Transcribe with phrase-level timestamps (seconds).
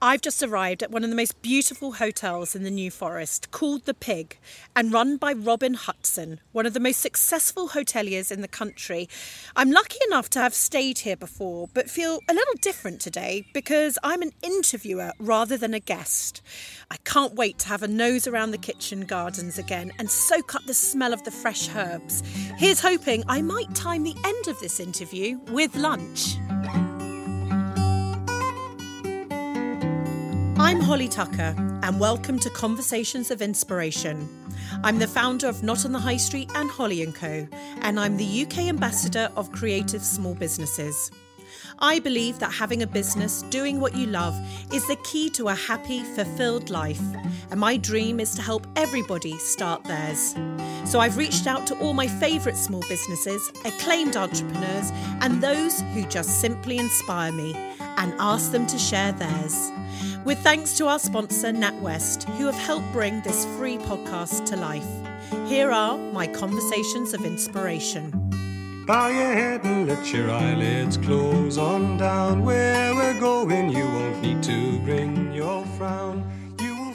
[0.00, 3.84] I've just arrived at one of the most beautiful hotels in the New Forest called
[3.84, 4.38] The Pig
[4.76, 9.08] and run by Robin Hudson, one of the most successful hoteliers in the country.
[9.56, 13.98] I'm lucky enough to have stayed here before, but feel a little different today because
[14.04, 16.42] I'm an interviewer rather than a guest.
[16.92, 20.64] I can't wait to have a nose around the kitchen gardens again and soak up
[20.64, 22.22] the smell of the fresh herbs.
[22.56, 26.36] Here's hoping I might time the end of this interview with lunch.
[30.68, 34.28] I'm Holly Tucker, and welcome to Conversations of Inspiration.
[34.84, 37.48] I'm the founder of Not on the High Street and Holly & Co,
[37.80, 41.10] and I'm the UK ambassador of creative small businesses.
[41.78, 44.38] I believe that having a business, doing what you love,
[44.70, 47.00] is the key to a happy, fulfilled life.
[47.50, 50.34] And my dream is to help everybody start theirs.
[50.84, 54.90] So I've reached out to all my favourite small businesses, acclaimed entrepreneurs,
[55.22, 59.70] and those who just simply inspire me, and asked them to share theirs.
[60.28, 64.86] With thanks to our sponsor, NatWest, who have helped bring this free podcast to life.
[65.46, 68.10] Here are my conversations of inspiration.
[68.86, 72.44] Bow your head and let your eyelids close on down.
[72.44, 76.30] Where we're going, you won't need to bring your frown.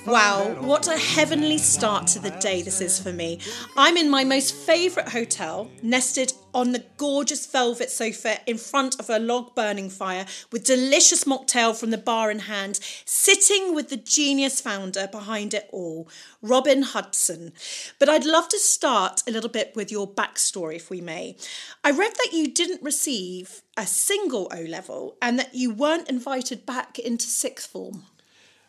[0.06, 3.40] Wow, what a heavenly start to the day this is for me.
[3.78, 9.10] I'm in my most favourite hotel, nested on the gorgeous velvet sofa in front of
[9.10, 13.96] a log burning fire with delicious mocktail from the bar in hand, sitting with the
[13.96, 16.10] genius founder behind it all,
[16.42, 17.54] Robin Hudson.
[17.98, 21.38] But I'd love to start a little bit with your backstory, if we may.
[21.82, 26.66] I read that you didn't receive a single O level and that you weren't invited
[26.66, 28.04] back into sixth form.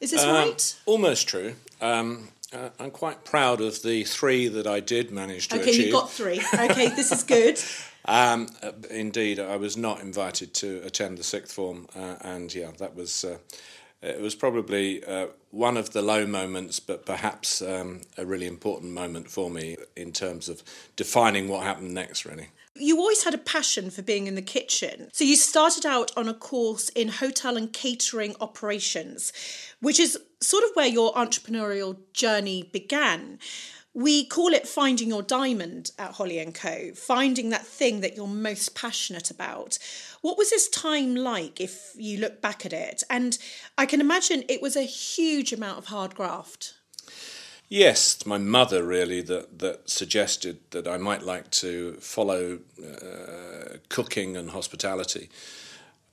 [0.05, 0.77] Is this um, right?
[0.85, 1.55] Almost true.
[1.81, 5.75] Um, uh, I'm quite proud of the three that I did manage to okay, achieve.
[5.75, 6.43] Okay, you got three.
[6.53, 7.59] Okay, this is good.
[8.07, 12.71] Um, uh, indeed, I was not invited to attend the sixth form, uh, and yeah,
[12.77, 13.39] that was uh,
[14.03, 18.93] it was probably uh, one of the low moments, but perhaps um, a really important
[18.93, 20.63] moment for me in terms of
[20.97, 22.27] defining what happened next.
[22.27, 22.49] Really.
[22.77, 25.09] You always had a passion for being in the kitchen.
[25.13, 29.33] So you started out on a course in hotel and catering operations,
[29.81, 33.39] which is sort of where your entrepreneurial journey began.
[33.97, 38.27] We call it finding your diamond at Holly and Co, finding that thing that you're
[38.27, 39.79] most passionate about.
[40.21, 43.05] What was this time like if you look back at it?
[43.09, 43.39] And
[43.79, 46.74] I can imagine it was a huge amount of hard graft.
[47.69, 54.37] Yes, my mother really that that suggested that I might like to follow uh, cooking
[54.37, 55.29] and hospitality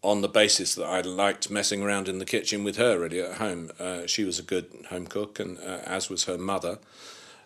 [0.02, 3.36] on the basis that I liked messing around in the kitchen with her really at
[3.36, 3.70] home.
[3.80, 6.80] Uh, she was a good home cook, and uh, as was her mother.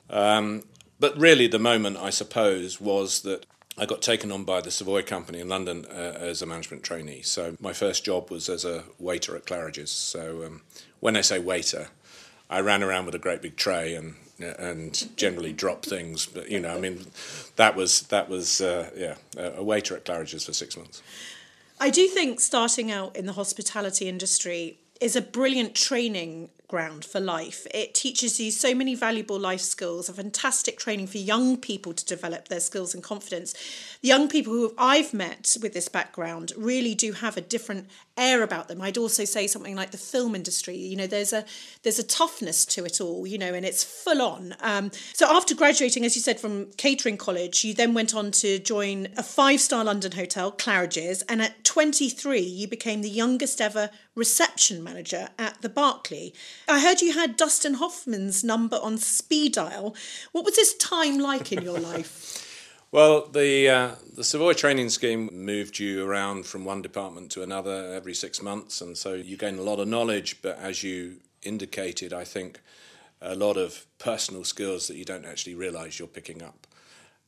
[0.10, 0.64] Um,
[1.00, 3.46] but really, the moment I suppose was that
[3.78, 7.24] I got taken on by the Savoy Company in London uh, as a management trainee.
[7.24, 9.92] So my first job was as a waiter at Claridge's.
[9.92, 10.62] So um,
[11.02, 11.90] when I say waiter,
[12.50, 16.26] I ran around with a great big tray and and generally drop things.
[16.26, 17.06] But you know, I mean,
[17.56, 21.02] that was that was uh, yeah, a waiter at Claridge's for six months.
[21.80, 27.20] I do think starting out in the hospitality industry is a brilliant training ground for
[27.20, 27.68] life.
[27.74, 32.06] It teaches you so many valuable life skills, a fantastic training for young people to
[32.06, 33.54] develop their skills and confidence.
[34.02, 37.88] The young people who I've met with this background really do have a different
[38.18, 38.82] air about them.
[38.82, 40.76] I'd also say something like the film industry.
[40.76, 41.46] You know, there's a
[41.84, 43.28] there's a toughness to it all.
[43.28, 44.56] You know, and it's full on.
[44.62, 48.60] Um, so after graduating, as you said, from catering college, you then went on to
[48.60, 53.90] join a five star London hotel, Claridge's, and at 23, you became the youngest ever
[54.16, 56.34] reception manager at the Berkeley.
[56.68, 59.96] I heard you had Dustin Hoffman's number on speed dial.
[60.32, 62.42] What was this time like in your life?
[62.92, 67.94] Well, the uh, the Savoy training scheme moved you around from one department to another
[67.94, 70.42] every six months, and so you gain a lot of knowledge.
[70.42, 72.62] But as you indicated, I think
[73.22, 76.68] a lot of personal skills that you don't actually realise you're picking up.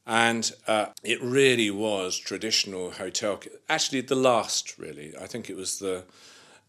[0.06, 3.42] And uh, it really was traditional hotel.
[3.68, 5.14] Actually, the last really.
[5.20, 6.06] I think it was the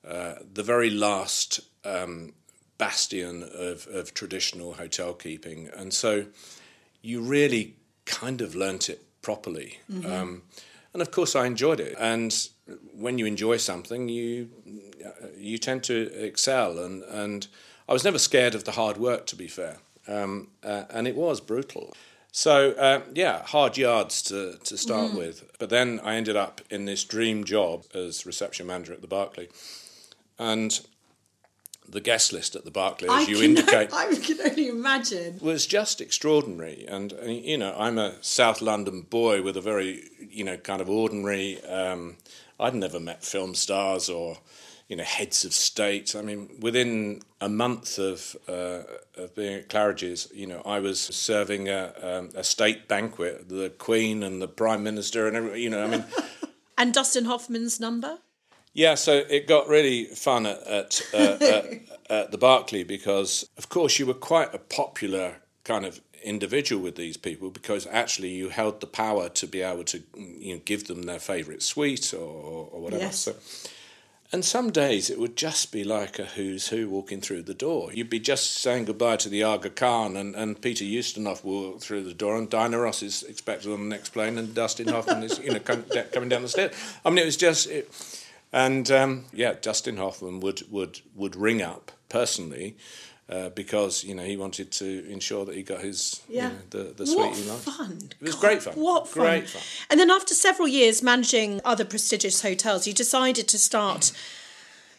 [0.08, 2.32] uh, the very last um,
[2.78, 5.68] bastion of, of traditional hotel keeping.
[5.76, 6.26] And so
[7.02, 7.74] you really
[8.04, 9.78] kind of learnt it properly.
[9.92, 10.10] Mm-hmm.
[10.10, 10.42] Um,
[10.92, 11.94] and of course, I enjoyed it.
[11.98, 12.34] And
[12.92, 14.50] when you enjoy something, you
[15.36, 16.78] you tend to excel.
[16.78, 17.46] And, and
[17.88, 19.78] I was never scared of the hard work, to be fair.
[20.06, 21.94] Um, uh, and it was brutal.
[22.32, 25.18] So uh, yeah, hard yards to to start mm.
[25.18, 25.50] with.
[25.58, 29.48] But then I ended up in this dream job as reception manager at the Berkeley,
[30.38, 30.80] and
[31.88, 36.00] the guest list at the Berkeley's, I you indicate, I can only imagine, was just
[36.00, 36.84] extraordinary.
[36.86, 40.88] And you know, I'm a South London boy with a very you know kind of
[40.88, 41.64] ordinary.
[41.64, 42.16] Um,
[42.60, 44.38] I'd never met film stars or
[44.88, 46.16] you know, heads of state.
[46.16, 48.82] I mean, within a month of uh,
[49.16, 53.70] of being at Claridge's, you know, I was serving a, um, a state banquet, the
[53.70, 56.04] Queen and the Prime Minister, and every, you know, I mean.
[56.78, 58.18] and Dustin Hoffman's number.
[58.78, 61.64] Yeah, so it got really fun at at, uh, at
[62.10, 66.94] at the Berkeley because, of course, you were quite a popular kind of individual with
[66.94, 70.86] these people because actually you held the power to be able to you know give
[70.86, 73.02] them their favorite sweet or, or whatever.
[73.02, 73.18] Yes.
[73.18, 73.34] So,
[74.30, 77.92] and some days it would just be like a who's who walking through the door.
[77.92, 82.04] You'd be just saying goodbye to the Aga Khan and, and Peter Ustinov walk through
[82.04, 85.40] the door and Diana Ross is expected on the next plane and Dustin Hoffman is
[85.40, 85.82] you know come,
[86.12, 86.72] coming down the stairs.
[87.04, 87.92] I mean it was just it,
[88.52, 92.76] and um, yeah Dustin Hoffman would would would ring up personally
[93.28, 96.48] uh, because you know he wanted to ensure that he got his Yeah.
[96.48, 97.62] you know, the the sweet what he liked.
[97.62, 97.98] fun!
[98.20, 98.74] It was God, great fun.
[98.74, 99.22] What fun!
[99.22, 99.62] Great fun.
[99.90, 104.12] And then after several years managing other prestigious hotels, you decided to start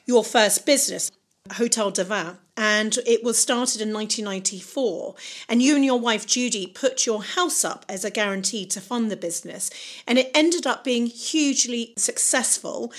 [0.06, 1.12] your first business,
[1.54, 5.16] Hotel du Vin, and it was started in 1994.
[5.48, 9.10] And you and your wife Judy put your house up as a guarantee to fund
[9.10, 9.72] the business,
[10.07, 12.92] and it ended up being hugely successful.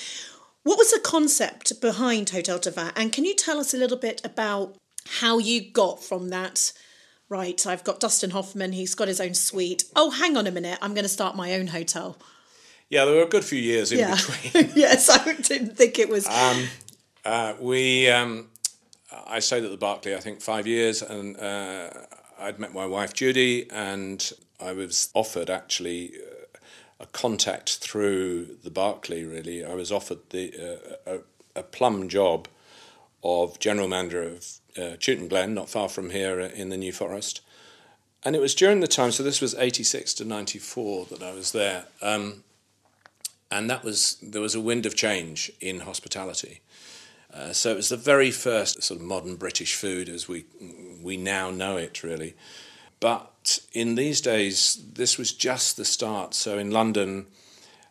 [0.62, 2.90] What was the concept behind Hotel du Vin?
[2.96, 4.76] And can you tell us a little bit about
[5.20, 6.72] how you got from that?
[7.28, 9.84] Right, I've got Dustin Hoffman, he's got his own suite.
[9.94, 12.18] Oh, hang on a minute, I'm going to start my own hotel.
[12.88, 14.16] Yeah, there were a good few years in Yeah.
[14.16, 14.72] between.
[14.74, 16.26] yes, I didn't think it was.
[17.24, 18.48] Uh, we, um,
[19.28, 21.90] I stayed at the Berkeley, I think, five years, and uh,
[22.38, 26.14] I'd met my wife Judy, and I was offered actually
[27.00, 29.24] a contact through the Berkeley.
[29.24, 30.54] Really, I was offered the
[31.06, 31.14] uh,
[31.54, 32.46] a, a plum job
[33.22, 34.46] of general manager of
[34.78, 37.40] uh, Chewton Glen, not far from here uh, in the New Forest.
[38.22, 41.52] And it was during the time, so this was 86 to 94 that I was
[41.52, 41.86] there.
[42.02, 42.44] Um,
[43.50, 46.60] and that was, there was a wind of change in hospitality.
[47.32, 50.44] Uh, so it was the very first sort of modern British food as we
[51.00, 52.34] we now know it, really.
[53.00, 56.34] But in these days, this was just the start.
[56.34, 57.26] So in London,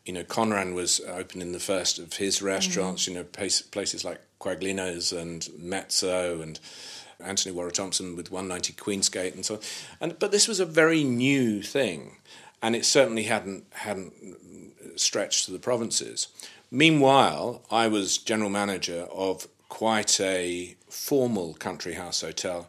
[0.05, 2.45] you know, Conran was uh, opening the first of his mm-hmm.
[2.45, 3.07] restaurants.
[3.07, 6.59] You know, place, places like Quaglino's and Mezzo and
[7.19, 9.61] Antony Worrall Thompson with 190 Queensgate and so on.
[9.99, 12.17] And but this was a very new thing,
[12.61, 14.13] and it certainly hadn't hadn't
[14.95, 16.27] stretched to the provinces.
[16.71, 22.67] Meanwhile, I was general manager of quite a formal country house hotel,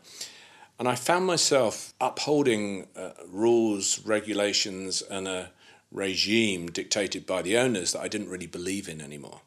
[0.80, 5.50] and I found myself upholding uh, rules, regulations, and a
[5.92, 9.42] regime dictated by the owners that I didn't really believe in anymore.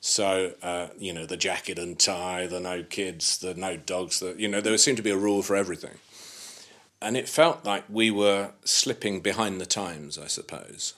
[0.00, 4.36] So, uh, you know, the jacket and tie, the no kids, the no dogs, the,
[4.38, 5.98] you know, there seemed to be a rule for everything.
[7.02, 10.94] And it felt like we were slipping behind the times, I suppose.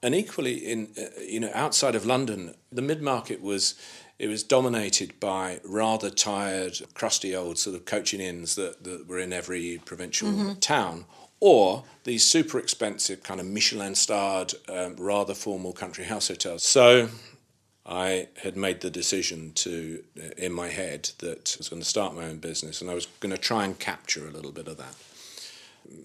[0.00, 3.74] And equally, in uh, you know, outside of London, the mid market was
[4.18, 9.18] it was dominated by rather tired, crusty old sort of coaching inns that, that were
[9.18, 11.04] in every provincial town,
[11.38, 16.62] or these super expensive kind of Michelin starred, um, rather formal country house hotels.
[16.62, 17.10] So
[17.84, 21.88] I had made the decision to, uh, in my head, that I was going to
[21.88, 24.66] start my own business and I was going to try and capture a little bit
[24.66, 24.94] of that.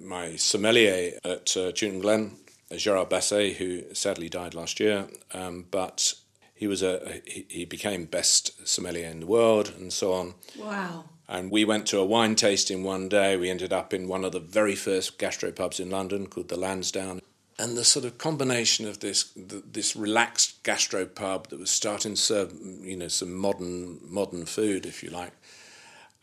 [0.03, 2.31] My sommelier at uh, Glen,
[2.75, 6.13] Gerard Basset, who sadly died last year, um, but
[6.61, 10.35] he was a he, he became best sommelier in the world and so on.
[10.59, 11.05] wow.
[11.27, 13.35] And we went to a wine tasting one day.
[13.35, 17.19] We ended up in one of the very first gastropubs in London called the Lansdowne.
[17.57, 22.21] And the sort of combination of this th this relaxed gastropub that was starting to
[22.21, 22.49] serve,
[22.91, 25.33] you know, some modern modern food, if you like.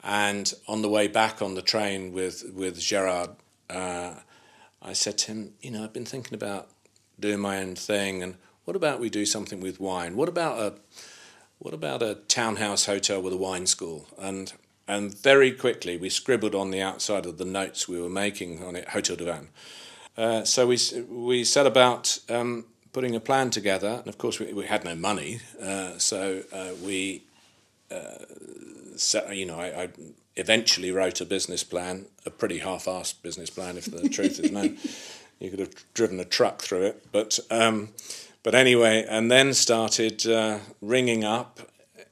[0.04, 3.30] And on the way back on the train with with Gerard,
[3.70, 4.12] uh,
[4.90, 6.68] I said to him, you know, I've been thinking about
[7.18, 8.34] doing my own thing, and
[8.68, 10.14] what about we do something with wine?
[10.14, 10.74] What about a
[11.58, 14.06] what about a townhouse hotel with a wine school?
[14.18, 14.52] And
[14.86, 18.76] and very quickly we scribbled on the outside of the notes we were making on
[18.76, 19.48] it, Hotel du Vin.
[20.18, 24.52] Uh, so we we set about um, putting a plan together, and of course we,
[24.52, 27.22] we had no money, uh, so uh, we
[27.90, 28.18] uh,
[28.96, 29.88] set, you know I, I
[30.36, 34.76] eventually wrote a business plan, a pretty half-assed business plan, if the truth is known.
[35.40, 37.90] You could have driven a truck through it, but um,
[38.42, 41.60] but anyway, and then started uh, ringing up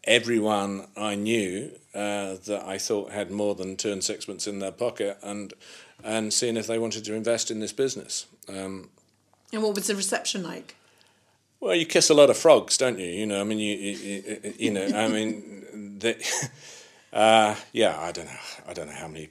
[0.05, 4.73] everyone I knew uh, that I thought had more than two and sixpence in their
[4.73, 5.53] pocket, and
[6.05, 8.27] and seeing if they wanted to invest in this business.
[8.49, 8.91] Um,
[9.53, 10.75] And what was the reception like?
[11.61, 13.07] well, you kiss a lot of frogs, don't you?
[13.07, 16.17] You know, I mean, you you, you, you know, I mean, the,
[17.13, 19.31] uh, yeah, I don't know, I don't know how many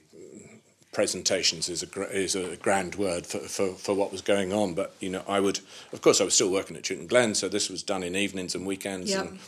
[0.96, 4.94] presentations is a is a grand word for, for, for what was going on, but
[4.98, 5.60] you know, I would,
[5.92, 8.54] of course, I was still working at Chewton Glen, so this was done in evenings
[8.54, 9.20] and weekends Yeah.
[9.20, 9.38] and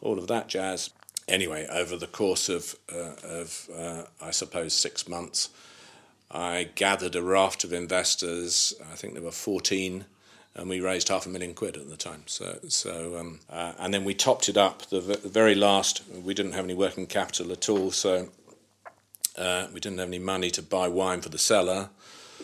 [0.00, 0.88] all of that jazz.
[1.28, 5.50] Anyway, over the course of, uh, of uh, I suppose, six months,
[6.30, 8.72] I gathered a raft of investors.
[8.90, 10.06] I think there were 14,
[10.54, 12.22] and we raised half a million quid at the time.
[12.24, 14.86] So, so um, uh, and then we topped it up.
[14.86, 18.30] The, v- the very last, we didn't have any working capital at all, so
[19.36, 21.90] uh, we didn't have any money to buy wine for the cellar.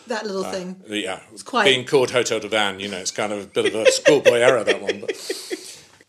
[0.07, 0.83] That little thing.
[0.87, 3.75] Yeah, quite- being called Hotel du Vin, you know, it's kind of a bit of
[3.75, 5.00] a schoolboy error that one.
[5.00, 5.16] But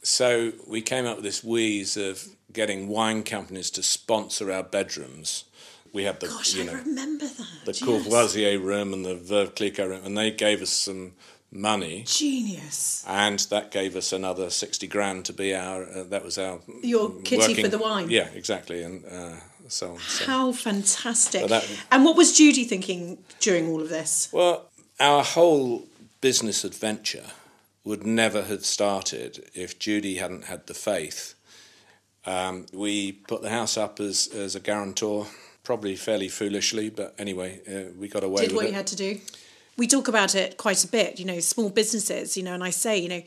[0.04, 5.46] so we came up with this wheeze of getting wine companies to sponsor our bedrooms.
[5.94, 7.48] We had the Gosh, you I know remember that.
[7.66, 7.82] the yes.
[7.84, 11.14] Courvoisier room and the Veuve Clicquot room, and they gave us some
[11.52, 13.04] money, Genius.
[13.08, 15.84] and that gave us another sixty grand to be our.
[15.90, 18.10] Uh, that was our Your kitty for the wine.
[18.12, 20.00] Yeah, exactly, and uh, so on.
[20.00, 20.26] So.
[20.26, 21.48] How fantastic.
[21.48, 24.30] That- and what was Judy thinking during all of this?
[24.32, 24.70] Well,
[25.00, 25.88] our whole
[26.22, 27.26] business adventure
[27.84, 31.36] would never have started if Judy hadn't had the faith.
[32.26, 35.28] Um, we put the house up as, as a guarantor,
[35.64, 38.70] probably fairly foolishly, but anyway, uh, we got away Did with what it.
[38.70, 39.20] you had to do?
[39.78, 42.72] We talk about it quite a bit, you know, small businesses, you know, and I
[42.72, 43.22] say, you know,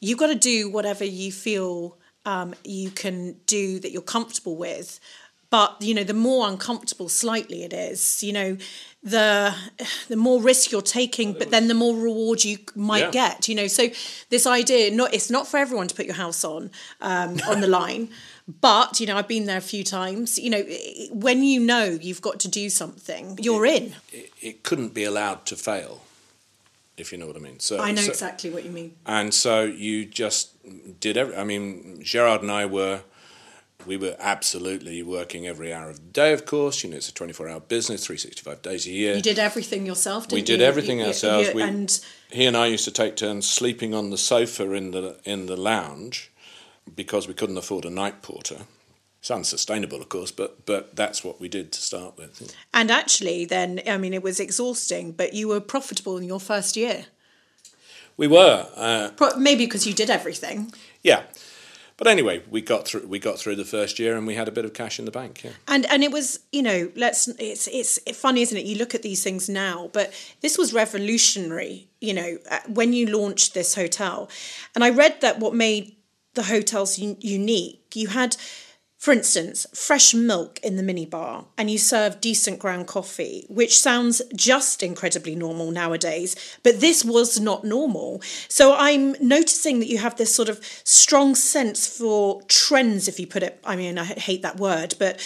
[0.00, 1.96] you've got to do whatever you feel
[2.26, 5.00] um, you can do that you're comfortable with.
[5.52, 8.56] But, you know, the more uncomfortable slightly it is, you know,
[9.02, 9.54] the
[10.08, 13.10] the more risk you're taking, but then the more reward you might Yeah.
[13.22, 13.48] get.
[13.48, 13.82] You know, so
[14.30, 16.70] this idea, not it's not for everyone to put your house on
[17.02, 18.08] um, on the line,
[18.62, 20.38] but you know, I've been there a few times.
[20.38, 20.62] You know,
[21.26, 23.94] when you know you've got to do something, you're in.
[24.12, 26.00] it, it couldn't be allowed to fail,
[26.96, 27.58] if you know what I mean.
[27.60, 28.94] So I know so- exactly what you mean.
[29.04, 30.44] and so you just
[31.00, 31.36] did every.
[31.36, 33.02] I mean, Gerard and I were,
[33.86, 36.32] we were absolutely working every hour of the day.
[36.32, 39.14] Of course, you know, it's a twenty-four hour business, three sixty-five days a year.
[39.16, 40.46] You did everything yourself, didn't we you?
[40.46, 41.48] did everything You- you- ourselves.
[41.48, 44.90] you- we, and he and I used to take turns sleeping on the sofa in
[44.92, 46.30] the in the lounge
[46.96, 48.66] because we couldn't afford a night porter.
[49.20, 52.52] It's unsustainable, of course, but but that's what we did to start with.
[52.74, 56.76] and actually, then I mean, it was exhausting, but you were profitable in your first
[56.76, 57.06] year.
[58.16, 60.72] We were, uh, Pro- Maybe because you did everything.
[61.02, 61.22] yeah.
[61.96, 63.06] But anyway, we got through.
[63.06, 65.10] We got through the first year, and we had a bit of cash in the
[65.10, 65.44] bank.
[65.44, 65.50] Yeah.
[65.68, 69.02] and and it was you know let's it's it's funny isn't it you look at
[69.02, 74.28] these things now but this was revolutionary you know uh, when you launched this hotel
[74.74, 75.94] and i read that what made
[76.34, 78.36] the hotels un- unique you had
[79.02, 84.22] for instance fresh milk in the minibar and you serve decent ground coffee which sounds
[84.36, 88.22] just incredibly normal nowadays but this was not normal.
[88.46, 93.26] So i'm noticing that you have this sort of strong sense for trends if you
[93.26, 95.20] put it i mean i hate that word but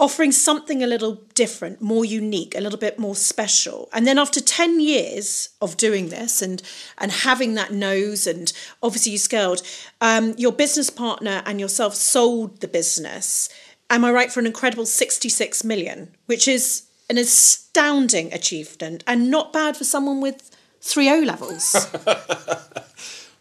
[0.00, 3.88] offering something a little different more unique a little bit more special.
[3.92, 6.62] And then after 10 years of doing this and
[6.98, 9.62] and having that nose and obviously you scaled
[10.00, 13.19] um, your business partner and yourself sold the business
[13.88, 19.52] am i right for an incredible 66 million which is an astounding achievement and not
[19.52, 20.50] bad for someone with
[20.80, 21.74] three o levels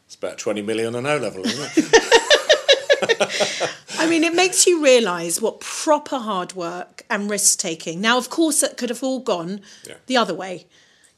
[0.05, 3.69] It's about twenty million on O level, isn't it?
[3.99, 8.01] I mean, it makes you realise what proper hard work and risk taking.
[8.01, 9.95] Now, of course, it could have all gone Yeah.
[10.07, 10.65] the other way,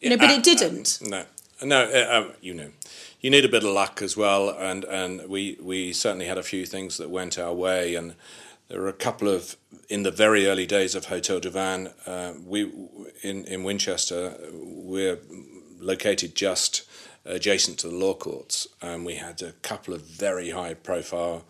[0.01, 1.00] you know, but Uh, it didn't.
[1.01, 1.24] No,
[1.62, 1.84] no.
[1.89, 2.72] Uh, um, you know,
[3.22, 6.44] you need a bit of luck as well, and and we we certainly had a
[6.44, 8.13] few things that went our way, and
[8.72, 9.58] there were a couple of
[9.90, 12.72] in the very early days of Hotel du Uh, we
[13.22, 15.20] in in Winchester, we're
[15.78, 16.84] located just
[17.25, 21.44] adjacent to the law courts, and we had a couple of very high profile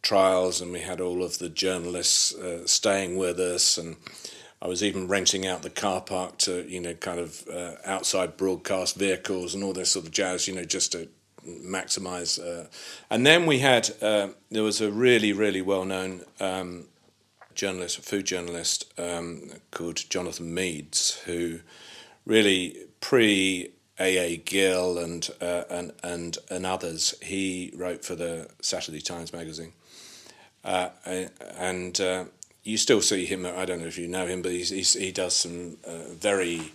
[0.00, 3.96] trials, and we had all of the journalists uh, staying with us, and
[4.62, 8.38] I was even renting out the car park to you know kind of uh, outside
[8.38, 11.10] broadcast vehicles and all this sort of jazz, you know, just to
[11.46, 12.38] maximise.
[12.38, 12.68] Uh,
[13.10, 16.22] and then we had uh, there was a really really well known.
[16.40, 16.86] Um,
[17.54, 21.60] journalist, food journalist um, called Jonathan Meades, who
[22.24, 29.00] really pre AA Gill and uh, and and and others, he wrote for the Saturday
[29.00, 29.72] Times magazine,
[30.64, 30.90] uh,
[31.56, 32.24] and uh,
[32.62, 33.46] you still see him.
[33.46, 36.72] I don't know if you know him, but he's, he's, he does some uh, very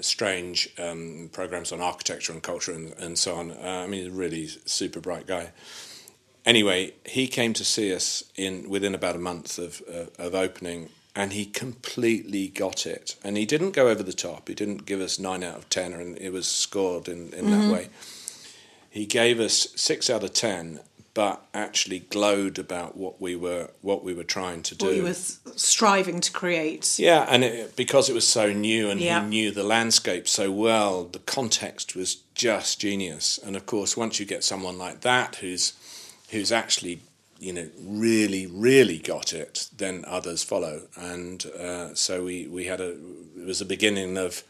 [0.00, 3.50] strange um, programs on architecture and culture and, and so on.
[3.50, 5.52] Uh, I mean, he's a really super bright guy
[6.44, 10.90] anyway, he came to see us in within about a month of uh, of opening,
[11.14, 13.16] and he completely got it.
[13.24, 14.48] And he didn't go over the top.
[14.48, 17.72] He didn't give us nine out of ten, and it was scored in in that
[17.72, 17.88] way.
[18.88, 20.80] He gave us six out of ten,
[21.14, 24.86] but actually glowed about what we were what we were trying to do.
[24.86, 25.14] What you were
[25.56, 26.98] striving to create.
[26.98, 29.22] Yeah, and it, because it was so new and Yeah.
[29.22, 33.38] he knew the landscape so well, the context was just genius.
[33.38, 35.72] And of course, once you get someone like that who's
[36.30, 37.00] who's actually
[37.38, 42.80] you know really really got it, then others follow, and uh, so we we had
[42.80, 42.90] a
[43.36, 44.42] it was a beginning of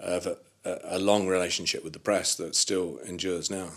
[0.00, 0.36] of a,
[0.84, 3.68] a long relationship with the press that still endures now.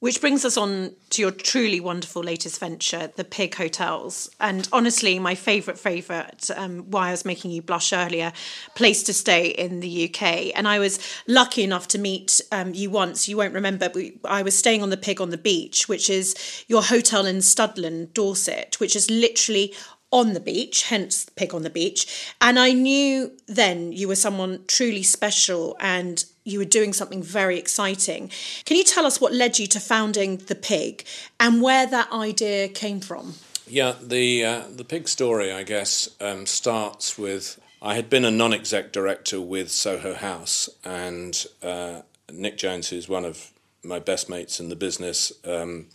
[0.00, 4.28] Which brings us on to your truly wonderful latest venture, the Pig Hotels.
[4.38, 8.34] And honestly, my favourite, favourite, um, why I was making you blush earlier,
[8.74, 10.52] place to stay in the UK.
[10.54, 13.26] And I was lucky enough to meet um, you once.
[13.26, 16.64] You won't remember, but I was staying on the Pig on the Beach, which is
[16.68, 19.74] your hotel in Studland, Dorset, which is literally
[20.12, 22.34] on the beach, hence Pig on the Beach.
[22.40, 27.58] And I knew then you were someone truly special and you were doing something very
[27.58, 28.30] exciting.
[28.64, 31.04] Can you tell us what led you to founding the Pig
[31.40, 33.34] and where that idea came from?
[33.66, 38.30] Yeah, the uh, the Pig story, I guess, um, starts with I had been a
[38.30, 43.50] non-exec director with Soho House, and uh, Nick Jones, who's one of
[43.82, 45.32] my best mates in the business.
[45.44, 45.86] Um,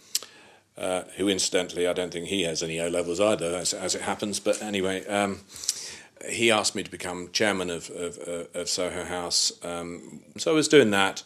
[0.77, 4.01] uh, who incidentally I don't think he has any O levels either, as, as it
[4.01, 4.39] happens.
[4.39, 5.41] But anyway, um,
[6.29, 8.17] he asked me to become chairman of, of,
[8.53, 9.51] of Soho House.
[9.63, 11.23] Um, so I was doing that.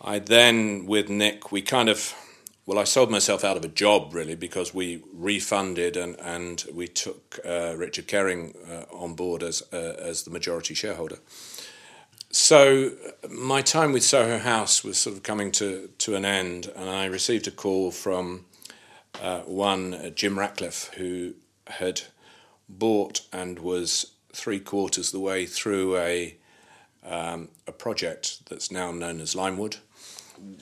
[0.00, 2.14] I then, with Nick, we kind of,
[2.66, 6.86] well, I sold myself out of a job really because we refunded and, and we
[6.86, 11.18] took uh, Richard Caring uh, on board as, uh, as the majority shareholder.
[12.30, 12.92] So
[13.28, 17.06] my time with Soho House was sort of coming to, to an end, and I
[17.06, 18.44] received a call from
[19.22, 21.34] uh, one, uh, Jim Ratcliffe, who
[21.66, 22.02] had
[22.68, 26.36] bought and was three quarters the way through a
[27.04, 29.76] um, a project that's now known as Limewood.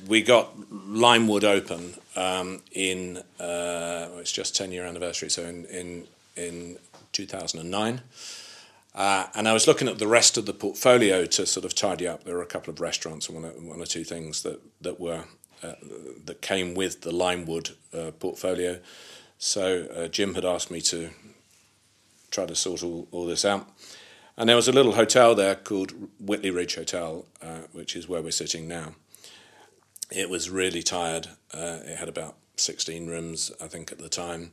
[0.06, 6.06] We got Limewood open um, in uh, it's just ten year anniversary, so in in
[6.36, 6.78] in
[7.12, 8.00] two thousand and nine.
[8.94, 12.08] Uh, and I was looking at the rest of the portfolio to sort of tidy
[12.08, 12.25] up.
[12.25, 14.98] There were a couple of restaurants and one or, one or two things that that
[14.98, 15.25] were
[15.62, 15.75] uh,
[16.25, 18.78] that came with the Limewood uh, portfolio.
[19.38, 21.10] So uh, Jim had asked me to
[22.30, 23.68] try to sort all, all this out.
[24.36, 28.21] And there was a little hotel there called Whitley Ridge Hotel, uh, which is where
[28.21, 28.95] we're sitting now.
[30.10, 31.28] It was really tired.
[31.52, 34.52] Uh, it had about 16 rooms, I think, at the time.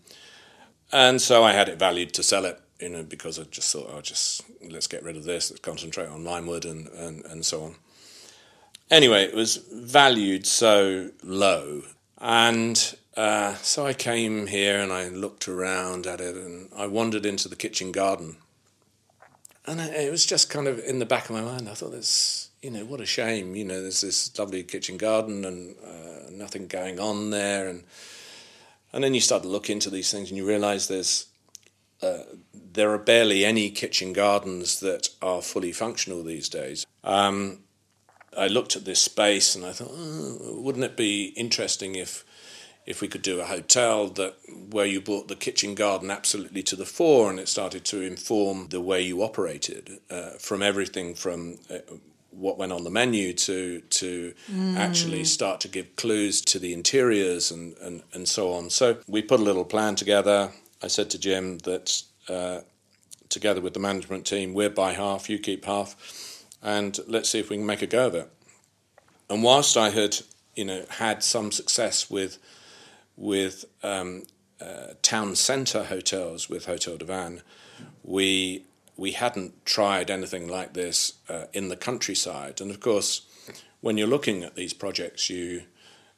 [0.92, 3.90] And so I had it valued to sell it, you know, because I just thought,
[3.92, 7.64] oh, just let's get rid of this, let's concentrate on Limewood and, and, and so
[7.64, 7.76] on.
[8.90, 11.82] Anyway, it was valued so low.
[12.20, 17.26] And uh, so I came here and I looked around at it and I wandered
[17.26, 18.38] into the kitchen garden.
[19.66, 21.70] And it was just kind of in the back of my mind.
[21.70, 23.56] I thought, "This, you know, what a shame.
[23.56, 27.70] You know, there's this lovely kitchen garden and uh, nothing going on there.
[27.70, 27.84] And
[28.92, 31.28] and then you start to look into these things and you realise there's
[32.02, 32.24] uh,
[32.74, 36.86] there are barely any kitchen gardens that are fully functional these days.
[37.04, 37.60] Um,
[38.38, 42.26] I looked at this space and I thought, oh, wouldn't it be interesting if
[42.86, 44.36] if we could do a hotel that
[44.70, 48.68] where you brought the kitchen garden absolutely to the fore and it started to inform
[48.70, 51.78] the way you operated uh, from everything from uh,
[52.32, 54.76] what went on the menu to to mm.
[54.76, 58.70] actually start to give clues to the interiors and, and, and so on.
[58.70, 60.52] So we put a little plan together.
[60.82, 62.62] I said to Jim that uh,
[63.30, 65.96] together with the management team, we're by half, you keep half,
[66.62, 68.30] and let's see if we can make a go of it.
[69.30, 70.18] And whilst I had
[70.56, 72.38] you know had some success with
[73.24, 74.24] with um,
[74.62, 77.42] uh, town centre hotels with Hotel de
[78.04, 82.62] we we hadn't tried anything like this uh, in the countryside.
[82.62, 83.22] And of course,
[83.82, 85.64] when you're looking at these projects, you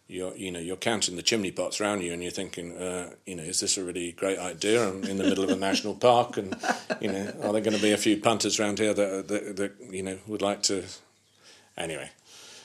[0.08, 3.36] you're you know you're counting the chimney pots around you, and you're thinking, uh, you
[3.36, 4.90] know, is this a really great idea?
[4.90, 6.56] I'm in the middle of a national park, and
[7.00, 9.72] you know, are there going to be a few punters around here that, that that
[9.92, 10.84] you know would like to?
[11.78, 12.10] Anyway,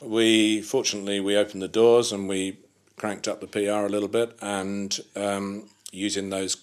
[0.00, 2.56] we fortunately we opened the doors and we
[3.00, 6.58] cranked up the PR a little bit and um, using those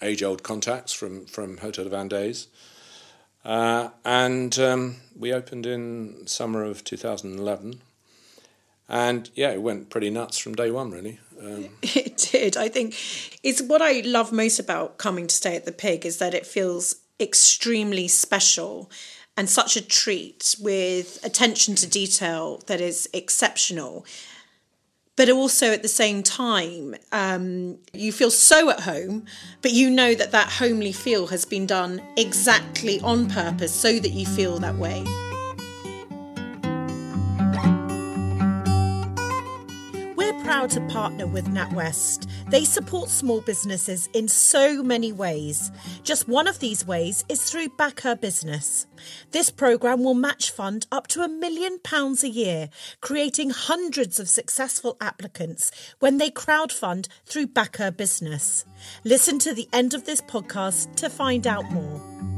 [0.00, 2.48] age old contacts from, from Hotel de days.
[3.44, 7.82] Uh, and um, we opened in summer of 2011.
[8.88, 11.20] And yeah, it went pretty nuts from day one, really.
[11.38, 12.56] Um, it did.
[12.56, 12.94] I think
[13.42, 16.46] it's what I love most about coming to stay at the Pig is that it
[16.46, 18.90] feels extremely special
[19.36, 24.06] and such a treat with attention to detail that is exceptional
[25.18, 29.26] but also at the same time um, you feel so at home
[29.60, 34.12] but you know that that homely feel has been done exactly on purpose so that
[34.12, 35.04] you feel that way
[40.58, 42.28] proud to partner with NatWest.
[42.50, 45.70] They support small businesses in so many ways.
[46.02, 48.88] Just one of these ways is through Back Her Business.
[49.30, 54.28] This programme will match fund up to a million pounds a year, creating hundreds of
[54.28, 58.64] successful applicants when they crowdfund through Back Her Business.
[59.04, 62.37] Listen to the end of this podcast to find out more.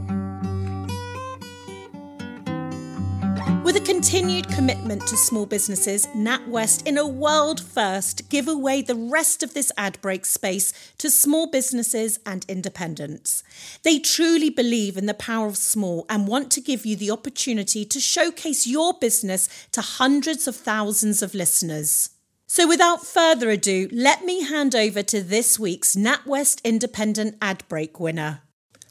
[3.65, 8.95] With a continued commitment to small businesses, NatWest, in a world first, give away the
[8.95, 13.43] rest of this ad break space to small businesses and independents.
[13.83, 17.85] They truly believe in the power of small and want to give you the opportunity
[17.87, 22.11] to showcase your business to hundreds of thousands of listeners.
[22.47, 28.01] So, without further ado, let me hand over to this week's NatWest Independent Ad Break
[28.01, 28.43] winner.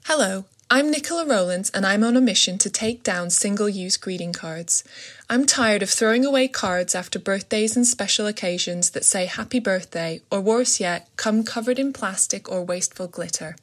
[0.06, 4.32] Hello, I'm Nicola Rowlands and I'm on a mission to take down single use greeting
[4.32, 4.84] cards.
[5.28, 10.22] I'm tired of throwing away cards after birthdays and special occasions that say happy birthday,
[10.30, 13.56] or worse yet, come covered in plastic or wasteful glitter.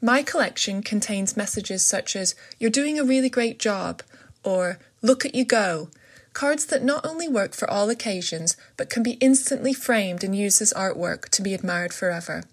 [0.00, 4.04] My collection contains messages such as, You're doing a really great job,
[4.44, 5.88] or Look at you go.
[6.34, 10.62] Cards that not only work for all occasions, but can be instantly framed and used
[10.62, 12.44] as artwork to be admired forever.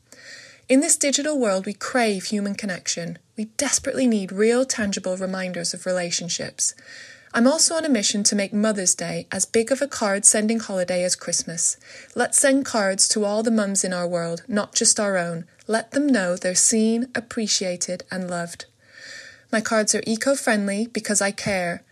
[0.67, 3.19] In this digital world, we crave human connection.
[3.37, 6.73] We desperately need real, tangible reminders of relationships.
[7.33, 10.59] I'm also on a mission to make Mother's Day as big of a card sending
[10.59, 11.75] holiday as Christmas.
[12.15, 15.43] Let's send cards to all the mums in our world, not just our own.
[15.67, 18.67] Let them know they're seen, appreciated, and loved.
[19.51, 21.83] My cards are eco friendly because I care.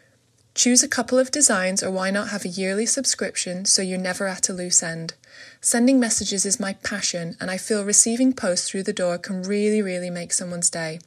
[0.55, 4.27] Choose a couple of designs, or why not have a yearly subscription so you're never
[4.27, 5.13] at a loose end?
[5.59, 9.81] Sending messages is my passion, and I feel receiving posts through the door can really,
[9.81, 10.99] really make someone's day.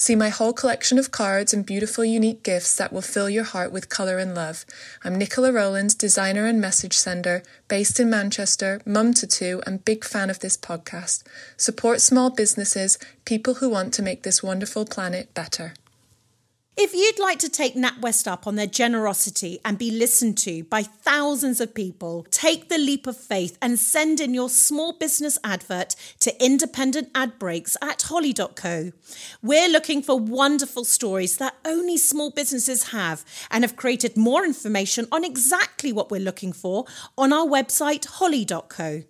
[0.00, 3.70] See my whole collection of cards and beautiful, unique gifts that will fill your heart
[3.70, 4.64] with colour and love.
[5.04, 10.06] I'm Nicola Rowlands, designer and message sender, based in Manchester, mum to two, and big
[10.06, 11.24] fan of this podcast.
[11.58, 15.74] Support small businesses, people who want to make this wonderful planet better.
[16.82, 20.82] If you'd like to take NatWest up on their generosity and be listened to by
[20.82, 25.94] thousands of people, take the leap of faith and send in your small business advert
[26.20, 28.92] to independent ad breaks at holly.co.
[29.42, 35.06] We're looking for wonderful stories that only small businesses have and have created more information
[35.12, 36.86] on exactly what we're looking for
[37.18, 39.02] on our website holly.co.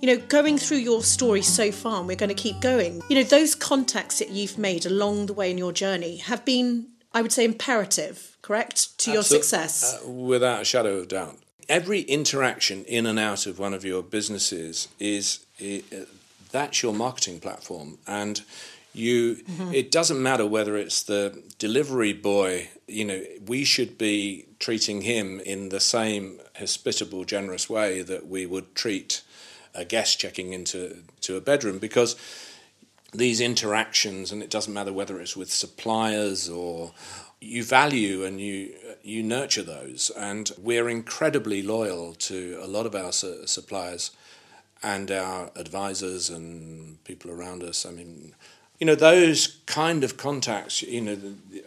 [0.00, 3.16] you know, going through your story so far, and we're going to keep going, you
[3.16, 7.22] know, those contacts that you've made along the way in your journey have been, I
[7.22, 10.00] would say, imperative, correct, to your success?
[10.04, 11.38] Uh, without a shadow of doubt.
[11.68, 15.82] Every interaction in and out of one of your businesses is, is
[16.50, 17.98] that's your marketing platform.
[18.06, 18.40] And
[18.94, 19.72] you mm-hmm.
[19.72, 25.40] it doesn't matter whether it's the delivery boy you know we should be treating him
[25.40, 29.22] in the same hospitable generous way that we would treat
[29.78, 32.16] a guest checking into to a bedroom because
[33.12, 36.92] these interactions, and it doesn't matter whether it's with suppliers or
[37.40, 42.94] you value and you you nurture those, and we're incredibly loyal to a lot of
[42.94, 44.10] our su- suppliers
[44.82, 47.86] and our advisors and people around us.
[47.86, 48.34] I mean,
[48.78, 50.82] you know, those kind of contacts.
[50.82, 51.18] You know,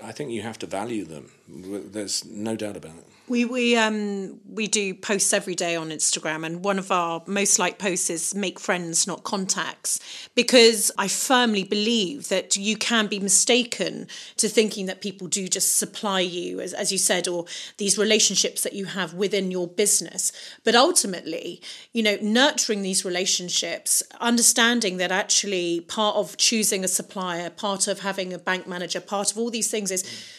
[0.04, 1.32] I think you have to value them.
[1.47, 3.08] There's no doubt about it.
[3.32, 7.60] We we um we do posts every day on Instagram, and one of our most
[7.60, 10.02] liked posts is "Make friends, not contacts,"
[10.36, 15.78] because I firmly believe that you can be mistaken to thinking that people do just
[15.78, 17.46] supply you, as as you said, or
[17.78, 20.34] these relationships that you have within your business.
[20.65, 21.62] But ultimately,
[21.94, 28.02] you know, nurturing these relationships, understanding that actually part of choosing a supplier, part of
[28.02, 30.04] having a bank manager, part of all these things is.
[30.04, 30.38] Mm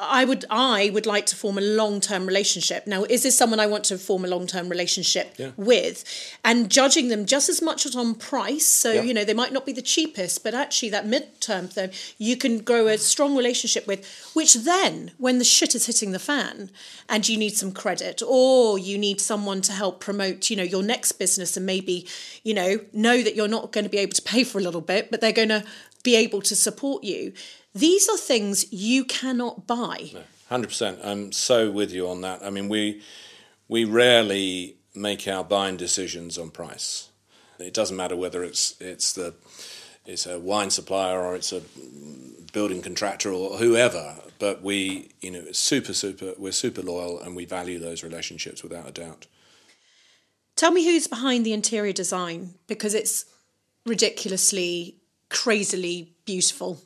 [0.00, 2.86] I would I would like to form a long term relationship.
[2.86, 5.50] Now, is this someone I want to form a long term relationship yeah.
[5.56, 6.04] with?
[6.44, 8.66] And judging them just as much as on price.
[8.66, 9.02] So, yeah.
[9.02, 12.36] you know, they might not be the cheapest, but actually that mid term thing you
[12.36, 16.70] can grow a strong relationship with, which then when the shit is hitting the fan
[17.08, 20.82] and you need some credit or you need someone to help promote, you know, your
[20.82, 22.06] next business and maybe,
[22.42, 24.80] you know, know that you're not going to be able to pay for a little
[24.80, 25.64] bit, but they're going to
[26.02, 27.32] be able to support you
[27.76, 30.10] these are things you cannot buy.
[30.48, 31.00] Hundred percent.
[31.02, 32.42] I'm so with you on that.
[32.42, 33.02] I mean, we
[33.68, 37.10] we rarely make our buying decisions on price.
[37.58, 39.34] It doesn't matter whether it's it's the
[40.06, 41.62] it's a wine supplier or it's a
[42.52, 44.16] building contractor or whoever.
[44.38, 46.32] But we, you know, super super.
[46.38, 49.26] We're super loyal and we value those relationships without a doubt.
[50.54, 53.26] Tell me who's behind the interior design because it's
[53.84, 54.96] ridiculously,
[55.28, 56.80] crazily beautiful.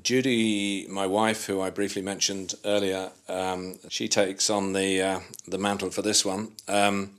[0.00, 5.58] Judy, my wife, who I briefly mentioned earlier, um, she takes on the uh, the
[5.58, 6.52] mantle for this one.
[6.66, 7.14] Um,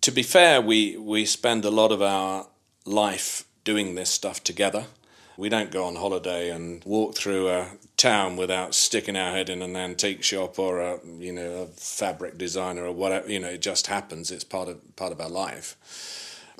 [0.00, 2.46] to be fair, we we spend a lot of our
[2.84, 4.86] life doing this stuff together.
[5.36, 9.60] We don't go on holiday and walk through a town without sticking our head in
[9.60, 13.28] an antique shop or a you know a fabric designer or whatever.
[13.28, 14.30] You know, it just happens.
[14.30, 15.76] It's part of part of our life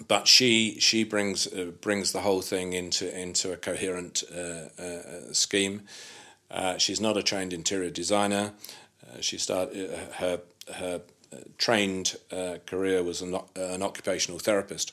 [0.09, 5.33] but she she brings uh, brings the whole thing into into a coherent uh, uh,
[5.33, 5.83] scheme.
[6.50, 8.52] Uh, she's not a trained interior designer.
[9.02, 10.40] Uh, she started uh, her
[10.74, 11.00] her
[11.59, 12.16] trained
[12.64, 14.92] career was an, an, occupational therapist,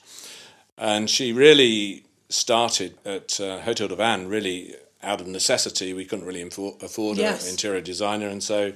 [0.76, 5.94] and she really started at Hotel du Vin really out of necessity.
[5.94, 7.44] We couldn't really afford yes.
[7.44, 8.74] an interior designer, and so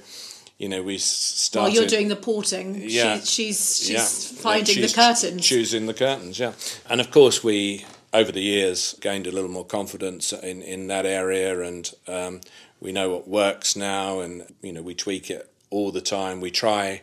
[0.58, 1.68] you know, we started.
[1.68, 4.40] While you're doing the porting, yeah, she, she's she's yeah.
[4.40, 6.52] finding yeah, she's the curtains, choosing the curtains, yeah.
[6.88, 11.04] And of course, we over the years gained a little more confidence in in that
[11.04, 12.40] area, and um,
[12.80, 16.40] we know what works now, and you know, we tweak it all the time.
[16.40, 17.02] We try,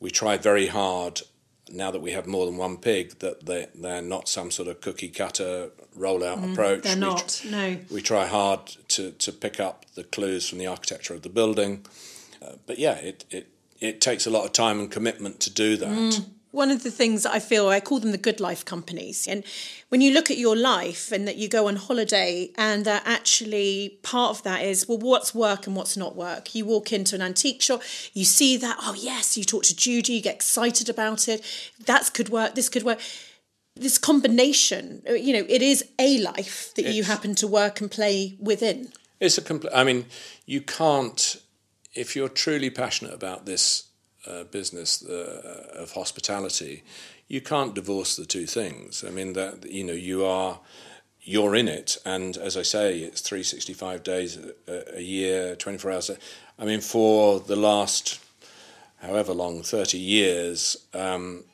[0.00, 1.22] we try very hard.
[1.72, 4.80] Now that we have more than one pig, that they they're not some sort of
[4.80, 6.82] cookie cutter rollout mm, approach.
[6.82, 7.28] They're we not.
[7.28, 7.76] Tr- no.
[7.88, 11.86] We try hard to to pick up the clues from the architecture of the building
[12.42, 13.48] uh, but yeah, it, it,
[13.80, 15.88] it takes a lot of time and commitment to do that.
[15.88, 16.26] Mm.
[16.52, 19.28] One of the things that I feel, I call them the good life companies.
[19.28, 19.44] And
[19.88, 24.00] when you look at your life and that you go on holiday, and that actually
[24.02, 26.52] part of that is, well, what's work and what's not work?
[26.52, 27.82] You walk into an antique shop,
[28.14, 31.40] you see that, oh, yes, you talk to Judy, you get excited about it.
[31.86, 32.98] That could work, this could work
[33.76, 37.80] this combination uh, you know it is a life that it's, you happen to work
[37.80, 40.04] and play within it's a complete i mean
[40.44, 41.40] you can't
[41.94, 43.88] if you're truly passionate about this
[44.26, 46.82] uh, business uh, of hospitality,
[47.28, 49.04] you can't divorce the two things.
[49.06, 50.60] I mean that you know you are
[51.22, 56.10] you're in it, and as I say, it's 365 days a, a year, 24 hours.
[56.58, 58.20] I mean, for the last
[59.00, 61.44] however long, 30 years, um,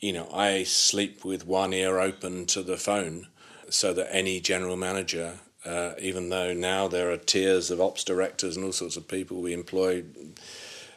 [0.00, 3.28] you know, I sleep with one ear open to the phone
[3.70, 8.56] so that any general manager uh, even though now there are tiers of ops directors
[8.56, 10.04] and all sorts of people we employ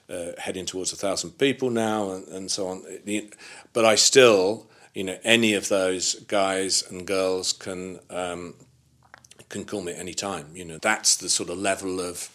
[0.09, 2.83] uh, heading towards a thousand people now and, and so on.
[3.73, 8.55] But I still, you know, any of those guys and girls can um,
[9.49, 10.47] can call me at any time.
[10.53, 12.29] You know, that's the sort of level of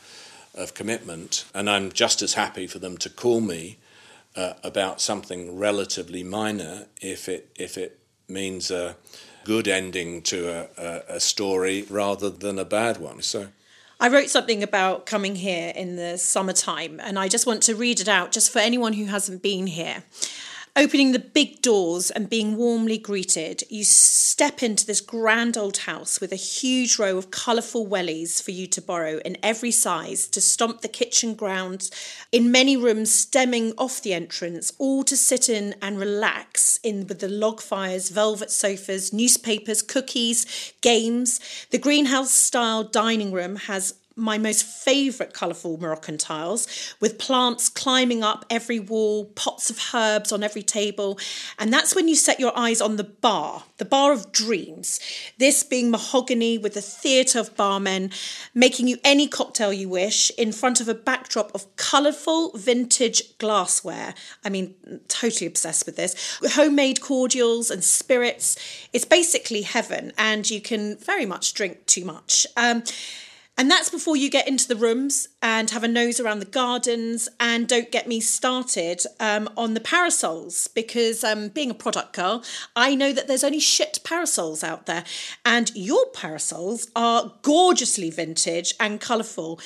[0.55, 3.79] of commitment, and I'm just as happy for them to call me
[4.37, 8.97] uh, about something relatively minor if it if it means a
[9.45, 13.23] good ending to a, a, a story rather than a bad one.
[13.23, 13.49] So.
[14.03, 18.01] I wrote something about coming here in the summertime, and I just want to read
[18.01, 20.05] it out just for anyone who hasn't been here.
[20.77, 26.21] Opening the big doors and being warmly greeted, you step into this grand old house
[26.21, 30.41] with a huge row of colourful wellies for you to borrow in every size to
[30.41, 31.91] stomp the kitchen grounds,
[32.31, 37.19] in many rooms stemming off the entrance, all to sit in and relax in with
[37.19, 41.41] the log fires, velvet sofas, newspapers, cookies, games.
[41.71, 48.23] The greenhouse style dining room has my most favourite colourful Moroccan tiles with plants climbing
[48.23, 51.19] up every wall, pots of herbs on every table.
[51.59, 55.01] And that's when you set your eyes on the bar, the bar of dreams.
[55.39, 58.13] This being mahogany with a theatre of barmen,
[58.55, 64.15] making you any cocktail you wish in front of a backdrop of colourful vintage glassware.
[64.45, 64.75] I mean,
[65.09, 66.39] totally obsessed with this.
[66.55, 68.57] Homemade cordials and spirits.
[68.93, 72.47] It's basically heaven, and you can very much drink too much.
[72.57, 72.83] Um,
[73.59, 77.29] and that's before you get into the rooms and have a nose around the gardens.
[77.39, 82.43] And don't get me started um, on the parasols, because um, being a product girl,
[82.75, 85.05] I know that there's only shit parasols out there.
[85.45, 89.61] And your parasols are gorgeously vintage and colourful.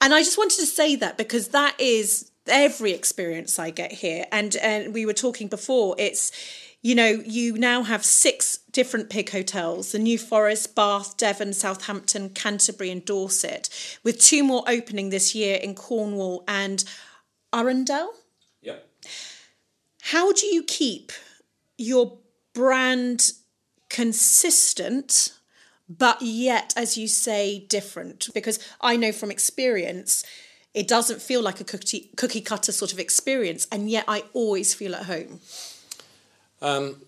[0.00, 4.26] And I just wanted to say that because that is every experience I get here.
[4.32, 6.32] And and we were talking before, it's
[6.80, 12.30] you know, you now have six different pig hotels the New Forest, Bath, Devon, Southampton,
[12.30, 13.68] Canterbury, and Dorset,
[14.04, 16.84] with two more opening this year in Cornwall and
[17.52, 18.12] Arundel.
[18.62, 18.88] Yep.
[20.02, 21.12] How do you keep
[21.76, 22.18] your
[22.54, 23.32] brand
[23.90, 25.34] consistent?
[25.88, 28.28] But yet, as you say, different.
[28.34, 30.24] Because I know from experience,
[30.74, 34.74] it doesn't feel like a cookie, cookie cutter sort of experience, and yet I always
[34.74, 35.40] feel at home.
[36.60, 37.02] Um,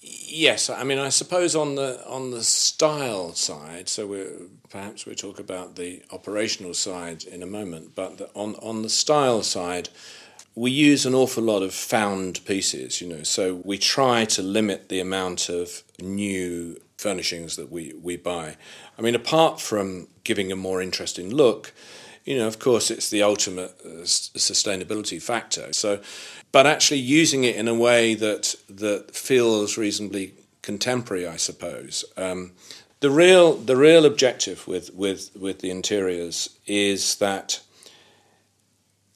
[0.00, 4.24] yes, I mean, I suppose on the on the style side, so we
[4.70, 8.88] perhaps we talk about the operational side in a moment, but the, on on the
[8.88, 9.88] style side,
[10.54, 13.22] we use an awful lot of found pieces, you know.
[13.22, 18.56] So we try to limit the amount of new furnishings that we, we buy.
[18.98, 21.72] I mean, apart from giving a more interesting look,
[22.24, 25.72] you know, of course, it's the ultimate uh, sustainability factor.
[25.72, 26.00] So,
[26.52, 32.04] but actually using it in a way that that feels reasonably contemporary, I suppose.
[32.16, 32.52] Um,
[33.00, 37.60] the real the real objective with, with, with the interiors is that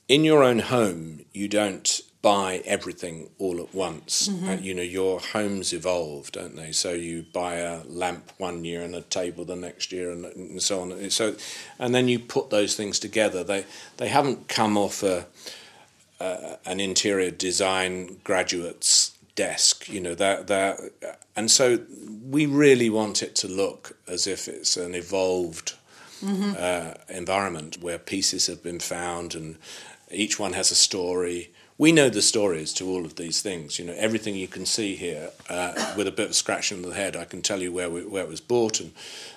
[0.08, 4.28] in your own home you don't buy everything all at once.
[4.28, 4.48] Mm-hmm.
[4.48, 6.70] Uh, you know, your homes evolve, don't they?
[6.70, 10.62] So you buy a lamp one year and a table the next year, and, and
[10.62, 11.10] so on.
[11.10, 11.34] So,
[11.80, 13.42] and then you put those things together.
[13.42, 13.66] They
[13.96, 15.26] they haven't come off a,
[16.22, 19.88] uh, an interior design graduate's desk.
[19.88, 20.78] You know that that,
[21.36, 21.80] and so
[22.28, 25.74] we really want it to look as if it's an evolved.
[26.22, 26.52] Mm-hmm.
[26.56, 29.58] Uh, environment where pieces have been found and
[30.08, 31.50] each one has a story
[31.82, 33.78] we know the stories to all of these things.
[33.78, 36.94] You know, everything you can see here, uh, with a bit of scratching on the
[36.94, 38.92] head, I can tell you where we, where it was bought and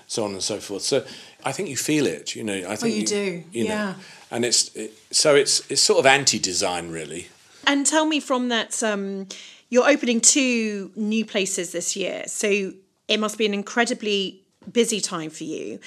[0.06, 0.84] so on and so forth.
[0.84, 1.06] So
[1.44, 2.36] I think you feel it.
[2.36, 3.44] You know, I think oh, you, you, do.
[3.52, 3.96] You yeah.
[4.36, 7.30] And it's it, so it's it's sort of anti-design, really.
[7.66, 9.28] And tell me from that, um,
[9.70, 12.74] you're opening two new places this year, so
[13.08, 15.80] it must be an incredibly busy time for you.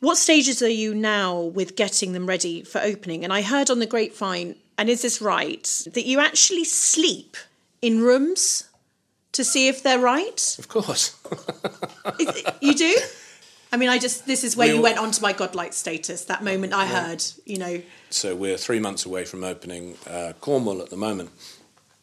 [0.00, 3.24] What stages are you now with getting them ready for opening?
[3.24, 7.36] And I heard on the grapevine and is this right, that you actually sleep
[7.82, 8.68] in rooms
[9.32, 10.56] to see if they're right?
[10.58, 11.16] Of course.
[12.60, 12.96] you do?
[13.70, 16.42] I mean, I just, this is where we you went onto my godlike status, that
[16.42, 17.04] moment I yeah.
[17.04, 17.82] heard, you know.
[18.10, 21.30] So we're three months away from opening uh, Cornwall at the moment.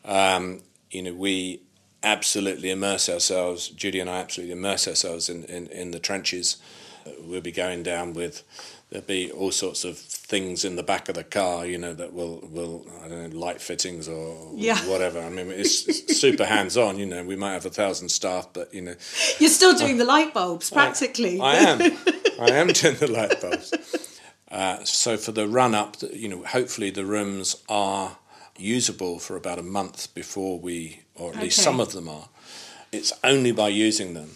[0.04, 1.62] Um, you know, we
[2.04, 6.58] absolutely immerse ourselves, Judy and I absolutely immerse ourselves in, in, in the trenches.
[7.06, 8.44] Uh, we'll be going down with
[8.96, 12.14] there'll be all sorts of things in the back of the car, you know, that
[12.14, 14.78] will will I don't know light fittings or yeah.
[14.90, 15.20] whatever.
[15.20, 16.98] I mean, it's, it's super hands on.
[16.98, 18.96] You know, we might have a thousand staff, but you know,
[19.40, 21.42] you're still doing the light bulbs practically.
[21.42, 21.82] I, I am.
[22.40, 23.74] I am doing the light bulbs.
[24.50, 28.18] Uh, so for the run up, you know, hopefully the rooms are
[28.58, 31.44] usable for about a month before we, or at okay.
[31.46, 32.30] least some of them are.
[32.94, 34.32] It's only by using them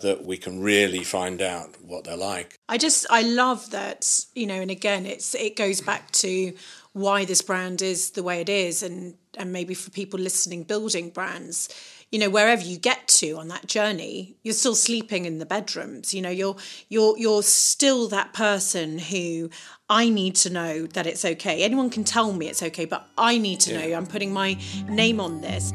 [0.00, 2.58] that we can really find out what they're like.
[2.68, 6.52] I just I love that, you know, and again it's it goes back to
[6.96, 11.10] why this brand is the way it is and and maybe for people listening building
[11.10, 11.68] brands
[12.10, 16.14] you know wherever you get to on that journey you're still sleeping in the bedrooms
[16.14, 16.56] you know you're
[16.88, 19.50] you're you're still that person who
[19.90, 23.36] I need to know that it's okay anyone can tell me it's okay but I
[23.36, 23.88] need to yeah.
[23.88, 24.56] know I'm putting my
[24.88, 25.72] name on this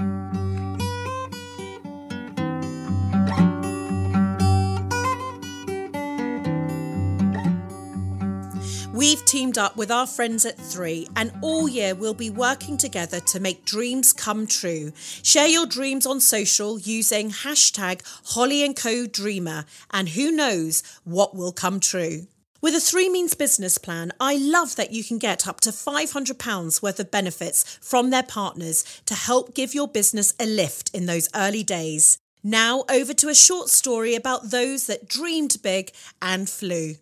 [9.01, 13.19] We've teamed up with our friends at Three, and all year we'll be working together
[13.19, 14.93] to make dreams come true.
[15.23, 21.35] Share your dreams on social using hashtag Holly and Co Dreamer, and who knows what
[21.35, 22.27] will come true.
[22.61, 26.83] With a three means business plan, I love that you can get up to £500
[26.83, 31.27] worth of benefits from their partners to help give your business a lift in those
[31.33, 32.19] early days.
[32.43, 36.97] Now, over to a short story about those that dreamed big and flew.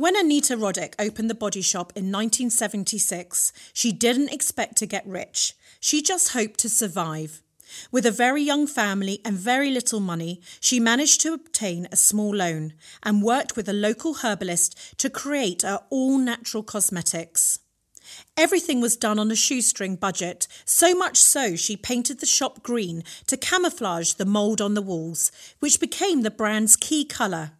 [0.00, 5.52] When Anita Roddick opened the body shop in 1976, she didn't expect to get rich.
[5.78, 7.42] She just hoped to survive.
[7.92, 12.34] With a very young family and very little money, she managed to obtain a small
[12.34, 17.58] loan and worked with a local herbalist to create her all natural cosmetics.
[18.38, 23.04] Everything was done on a shoestring budget, so much so she painted the shop green
[23.26, 27.52] to camouflage the mould on the walls, which became the brand's key colour.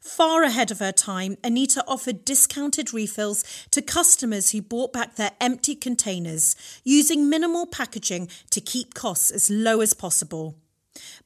[0.00, 5.32] Far ahead of her time, Anita offered discounted refills to customers who bought back their
[5.40, 10.56] empty containers, using minimal packaging to keep costs as low as possible.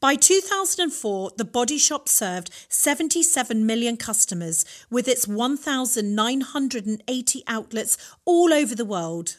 [0.00, 8.74] By 2004, the body shop served 77 million customers with its 1,980 outlets all over
[8.74, 9.36] the world.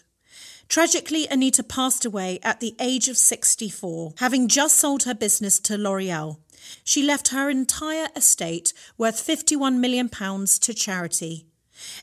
[0.67, 5.79] Tragically, Anita passed away at the age of 64, having just sold her business to
[5.79, 6.37] L'Oreal.
[6.83, 11.45] She left her entire estate, worth £51 million, to charity.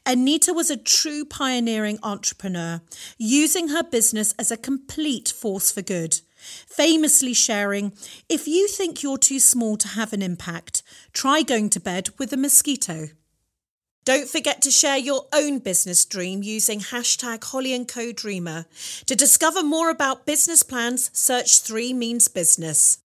[0.05, 2.81] Anita was a true pioneering entrepreneur,
[3.19, 6.21] using her business as a complete force for good.
[6.39, 7.93] Famously sharing,
[8.29, 12.33] if you think you're too small to have an impact, try going to bed with
[12.33, 13.09] a mosquito.
[14.05, 18.67] Don't forget to share your own business dream using hashtag Holly & Co Dreamer.
[19.07, 22.99] To discover more about business plans, search 3 Means Business.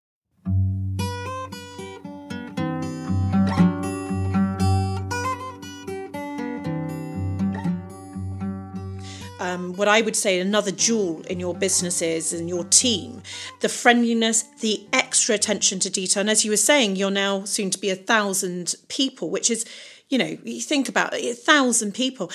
[9.51, 13.23] Um, what I would say another jewel in your businesses and your team
[13.61, 16.23] the friendliness, the extra attention to detail.
[16.23, 19.65] And as you were saying, you're now soon to be a thousand people, which is
[20.09, 22.33] you know, you think about it, a thousand people,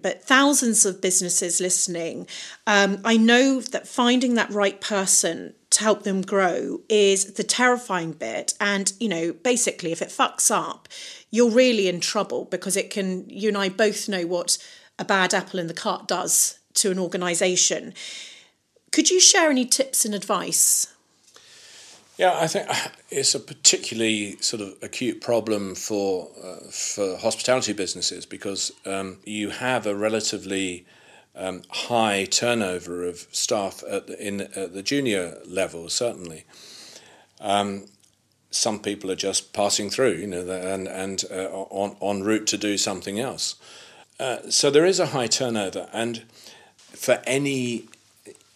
[0.00, 2.28] but thousands of businesses listening.
[2.68, 8.12] Um, I know that finding that right person to help them grow is the terrifying
[8.12, 8.54] bit.
[8.60, 10.88] And, you know, basically, if it fucks up,
[11.32, 14.56] you're really in trouble because it can, you and I both know what
[14.96, 17.94] a bad apple in the cart does to an organisation.
[18.92, 20.94] Could you share any tips and advice?
[22.18, 22.68] Yeah, I think
[23.10, 29.50] it's a particularly sort of acute problem for uh, for hospitality businesses because um, you
[29.50, 30.86] have a relatively
[31.34, 35.90] um, high turnover of staff at the, in at the junior level.
[35.90, 36.44] Certainly,
[37.38, 37.84] um,
[38.50, 42.56] some people are just passing through, you know, and and uh, on en route to
[42.56, 43.56] do something else.
[44.18, 46.22] Uh, so there is a high turnover, and
[46.96, 47.88] for any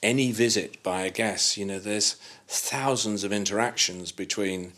[0.02, 2.14] any visit by a guest, you know, there's
[2.48, 4.72] thousands of interactions between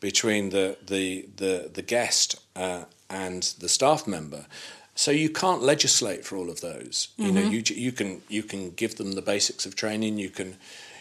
[0.00, 4.46] between the the the, the guest uh, and the staff member.
[4.94, 7.08] So you can't legislate for all of those.
[7.18, 7.24] Mm-hmm.
[7.24, 10.18] You know, you you can you can give them the basics of training.
[10.18, 10.56] You can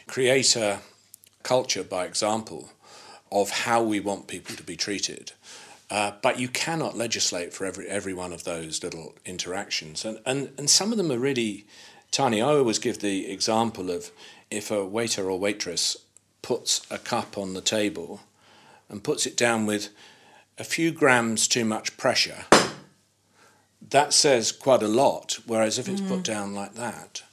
[0.07, 0.79] create a
[1.43, 2.69] culture by example
[3.31, 5.33] of how we want people to be treated.
[5.89, 10.49] Uh, but you cannot legislate for every every one of those little interactions, and and
[10.57, 11.65] and some of them are really
[12.11, 12.41] tiny.
[12.41, 14.11] I always give the example of
[14.49, 15.97] if a waiter or waitress
[16.41, 18.21] puts a cup on the table
[18.89, 19.89] and puts it down with
[20.57, 22.45] a few grams too much pressure,
[23.89, 25.39] that says quite a lot.
[25.45, 26.07] Whereas if it's mm.
[26.07, 27.23] put down like that,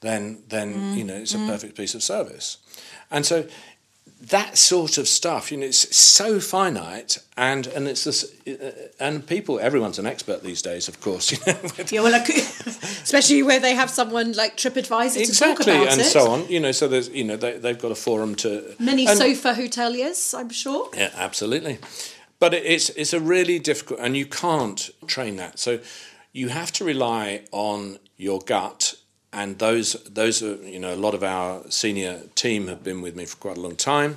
[0.00, 0.96] then then mm.
[0.96, 1.48] you know it's a mm.
[1.48, 2.58] perfect piece of service.
[3.10, 3.46] And so
[4.20, 9.24] that sort of stuff, you know, it's so finite, and and it's this, uh, and
[9.24, 11.32] people, everyone's an expert these days, of course.
[11.38, 15.60] You know, yeah, well, like, especially where they have someone like TripAdvisor exactly, to talk
[15.60, 16.48] about and it, so on.
[16.48, 19.54] You know, so there's, you know, they, they've got a forum to many and, sofa
[19.54, 20.90] hoteliers, I'm sure.
[20.94, 21.78] Yeah, absolutely,
[22.40, 25.60] but it's it's a really difficult, and you can't train that.
[25.60, 25.78] So
[26.32, 28.96] you have to rely on your gut
[29.32, 33.14] and those those are you know a lot of our senior team have been with
[33.14, 34.16] me for quite a long time.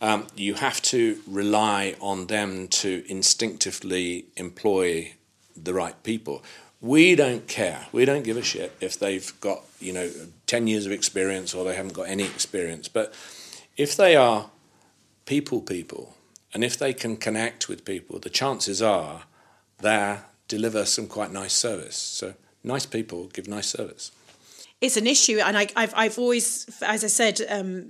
[0.00, 5.14] Um, you have to rely on them to instinctively employ
[5.56, 6.42] the right people.
[6.80, 7.86] We don't care.
[7.92, 10.10] We don't give a shit if they've got you know
[10.46, 12.88] ten years of experience or they haven't got any experience.
[12.88, 13.14] But
[13.76, 14.50] if they are
[15.26, 16.16] people people,
[16.52, 19.22] and if they can connect with people, the chances are
[19.80, 20.18] they
[20.48, 21.96] deliver some quite nice service.
[21.96, 24.10] So nice people give nice service
[24.84, 27.86] it's an issue, and I, have I've always, as I said, um,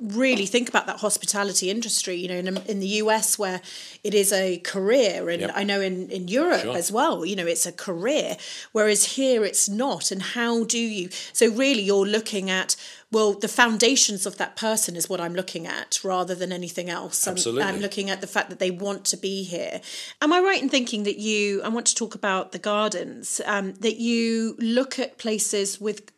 [0.00, 2.16] really think about that hospitality industry.
[2.16, 3.60] You know, in, in the US where
[4.02, 5.52] it is a career, and yep.
[5.54, 6.76] I know in in Europe sure.
[6.76, 7.24] as well.
[7.24, 8.36] You know, it's a career,
[8.72, 10.10] whereas here it's not.
[10.10, 11.08] And how do you?
[11.32, 12.76] So really, you're looking at
[13.14, 17.28] well, the foundations of that person is what I'm looking at rather than anything else.
[17.28, 17.62] Absolutely.
[17.62, 19.80] I'm, I'm, looking at the fact that they want to be here.
[20.20, 23.74] Am I right in thinking that you, I want to talk about the gardens, um,
[23.74, 26.10] that you look at places with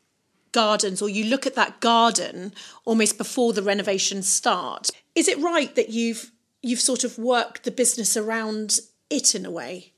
[0.56, 2.54] gardens or you look at that garden
[2.86, 4.88] almost before the renovations start.
[5.14, 6.32] Is it right that you've
[6.62, 8.80] you've sort of worked the business around
[9.10, 9.92] it in a way?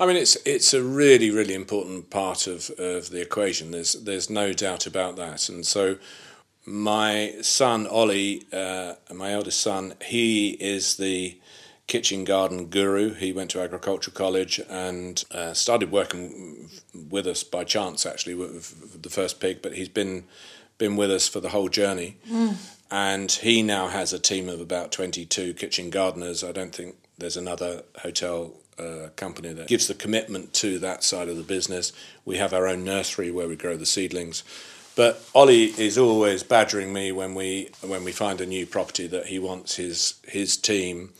[0.00, 3.70] I mean, it's it's a really really important part of, of the equation.
[3.70, 5.98] There's there's no doubt about that, and so
[6.66, 11.38] my son Ollie, uh, my eldest son, he is the
[11.86, 13.14] kitchen garden guru.
[13.14, 16.70] He went to agricultural college and uh, started working
[17.10, 19.62] with us by chance, actually, with the first pig.
[19.62, 20.24] But he's been
[20.78, 22.56] been with us for the whole journey, mm.
[22.90, 26.42] and he now has a team of about twenty two kitchen gardeners.
[26.42, 31.28] I don't think there's another hotel uh, company that gives the commitment to that side
[31.28, 31.92] of the business.
[32.24, 34.42] We have our own nursery where we grow the seedlings.
[34.94, 39.26] But Ollie is always badgering me when we when we find a new property that
[39.26, 41.12] he wants his his team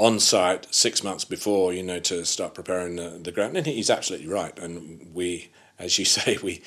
[0.00, 3.56] on site six months before, you know, to start preparing the, the ground.
[3.56, 4.58] And he's absolutely right.
[4.58, 6.62] And we, as you say, we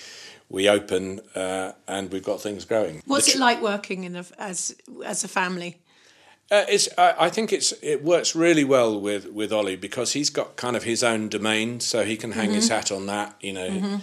[0.49, 3.01] we open uh, and we've got things growing.
[3.07, 5.79] What's tr- it like working in a, as as a family?
[6.51, 10.29] Uh, it's, I, I think it's it works really well with, with Ollie because he's
[10.29, 12.55] got kind of his own domain, so he can hang mm-hmm.
[12.55, 13.35] his hat on that.
[13.41, 13.95] You know, mm-hmm.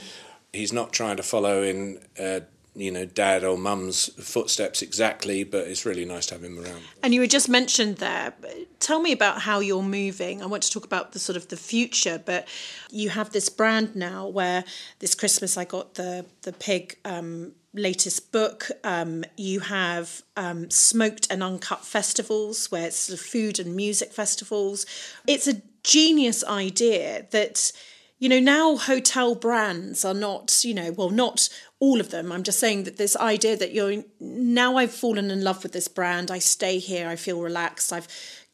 [0.53, 2.41] he's not trying to follow in uh,
[2.75, 6.83] you know, dad or mum's footsteps exactly, but it's really nice to have him around.
[7.03, 8.33] And you were just mentioned there.
[8.79, 10.43] Tell me about how you're moving.
[10.43, 12.47] I want to talk about the sort of the future, but
[12.91, 14.65] you have this brand now where
[15.01, 18.71] this Christmas I got the the pig um, latest book.
[18.85, 24.13] Um, you have um, smoked and uncut festivals where it's sort of food and music
[24.13, 24.87] festivals.
[25.27, 27.73] It's a genius idea that
[28.21, 31.49] you know, now hotel brands are not, you know, well, not
[31.81, 32.31] all of them.
[32.31, 35.89] I'm just saying that this idea that you're now I've fallen in love with this
[35.89, 38.07] brand, I stay here, I feel relaxed, I've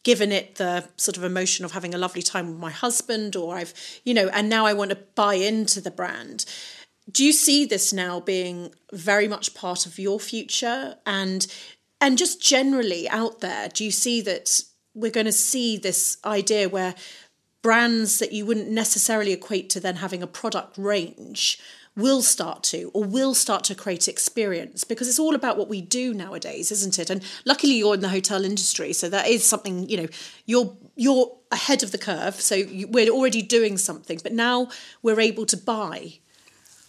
[0.04, 3.56] given it the sort of emotion of having a lovely time with my husband, or
[3.56, 6.44] I've, you know, and now I want to buy into the brand.
[7.10, 11.44] Do you see this now being very much part of your future and
[12.00, 13.68] and just generally out there?
[13.68, 14.62] Do you see that
[14.94, 16.94] we're going to see this idea where
[17.66, 21.58] brands that you wouldn't necessarily equate to then having a product range
[21.96, 25.80] will start to or will start to create experience because it's all about what we
[25.80, 27.10] do nowadays isn't it?
[27.10, 30.06] And luckily you're in the hotel industry so that is something you know
[30.44, 34.68] you're you're ahead of the curve so you, we're already doing something but now
[35.02, 36.20] we're able to buy.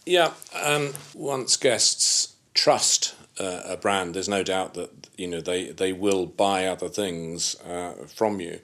[0.06, 5.72] Yeah um, once guests trust uh, a brand there's no doubt that you know they
[5.72, 8.60] they will buy other things uh, from you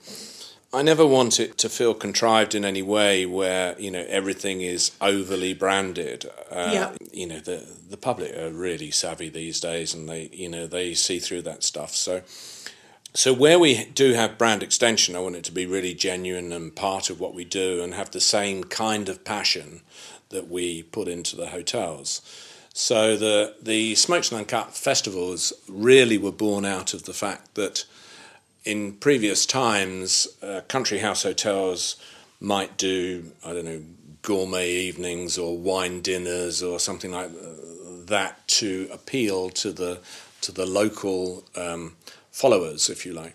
[0.74, 4.90] I never want it to feel contrived in any way where you know everything is
[5.00, 6.26] overly branded.
[6.50, 6.92] Uh, yeah.
[7.12, 10.94] You know the the public are really savvy these days, and they you know they
[10.94, 11.94] see through that stuff.
[11.94, 12.22] So
[13.14, 16.74] so where we do have brand extension, I want it to be really genuine and
[16.74, 19.82] part of what we do, and have the same kind of passion
[20.30, 22.20] that we put into the hotels.
[22.72, 27.84] So the the Smoked and Uncut festivals really were born out of the fact that
[28.64, 31.96] in previous times, uh, country house hotels
[32.40, 33.82] might do, I don't know,
[34.22, 37.30] gourmet evenings or wine dinners or something like
[38.06, 40.00] that to appeal to the
[40.40, 41.96] to the local um,
[42.30, 43.34] followers, if you like.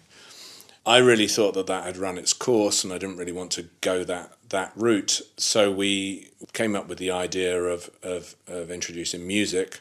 [0.85, 3.67] I really thought that that had run its course, and I didn't really want to
[3.81, 5.21] go that that route.
[5.37, 9.79] So we came up with the idea of of, of introducing music.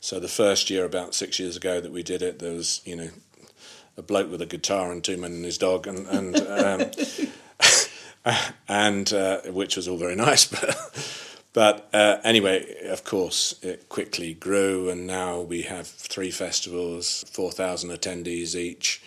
[0.00, 2.96] So the first year, about six years ago, that we did it, there was you
[2.96, 3.10] know
[3.96, 6.90] a bloke with a guitar and two men and his dog, and and um,
[8.68, 11.20] and uh, which was all very nice, but.
[11.54, 17.90] But uh, anyway, of course, it quickly grew, and now we have three festivals, 4,000
[17.90, 19.00] attendees each,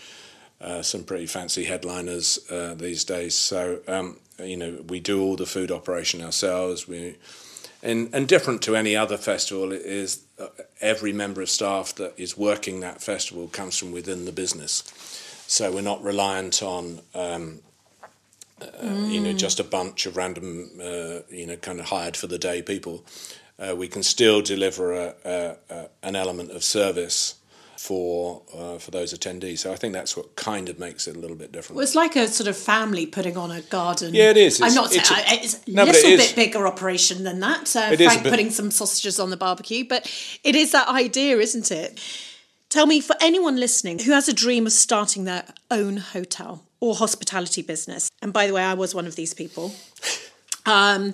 [0.62, 3.36] uh, some pretty fancy headliners uh, these days.
[3.36, 6.88] So, um, you know, we do all the food operation ourselves.
[6.88, 7.18] We
[7.84, 10.24] and, and different to any other festival is
[10.82, 14.84] every member of staff that is working that festival comes from within the business.
[15.48, 17.60] So we're not reliant on, um,
[18.62, 19.12] uh, mm.
[19.12, 22.38] you know, just a bunch of random, uh, you know, kind of hired for the
[22.38, 23.04] day people.
[23.58, 27.36] Uh, we can still deliver a, a, a, an element of service
[27.78, 29.60] for uh, for those attendees.
[29.60, 31.78] So I think that's what kind of makes it a little bit different.
[31.78, 34.14] Well, it's like a sort of family putting on a garden.
[34.14, 34.60] Yeah, it is.
[34.60, 37.40] It's, I'm not it's saying a, it's a no, little it bit bigger operation than
[37.42, 37.76] that.
[37.76, 40.12] Uh, Frank putting some sausages on the barbecue, but
[40.44, 42.00] it is that idea, isn't it?
[42.70, 46.96] Tell me, for anyone listening who has a dream of starting their own hotel or
[46.96, 49.74] hospitality business, and by the way, I was one of these people.
[50.66, 51.14] Um,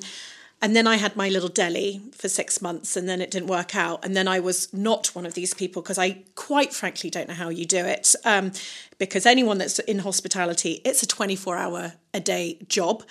[0.64, 3.76] and then I had my little deli for six months and then it didn't work
[3.76, 4.06] out.
[4.06, 7.34] And then I was not one of these people because I quite frankly don't know
[7.34, 8.16] how you do it.
[8.24, 8.54] Um,
[8.98, 13.04] because anyone that's in hospitality, it's a 24 hour a day job.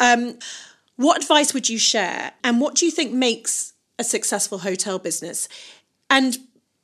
[0.00, 0.40] Um,
[0.96, 2.32] what advice would you share?
[2.42, 5.48] And what do you think makes a successful hotel business?
[6.10, 6.36] And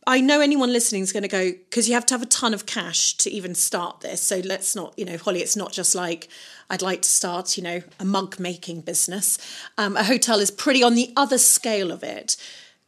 [0.06, 2.54] I know anyone listening is going to go because you have to have a ton
[2.54, 4.20] of cash to even start this.
[4.20, 6.28] So let's not, you know, Holly, it's not just like
[6.68, 9.38] I'd like to start, you know, a mug making business.
[9.78, 12.36] Um, a hotel is pretty on the other scale of it.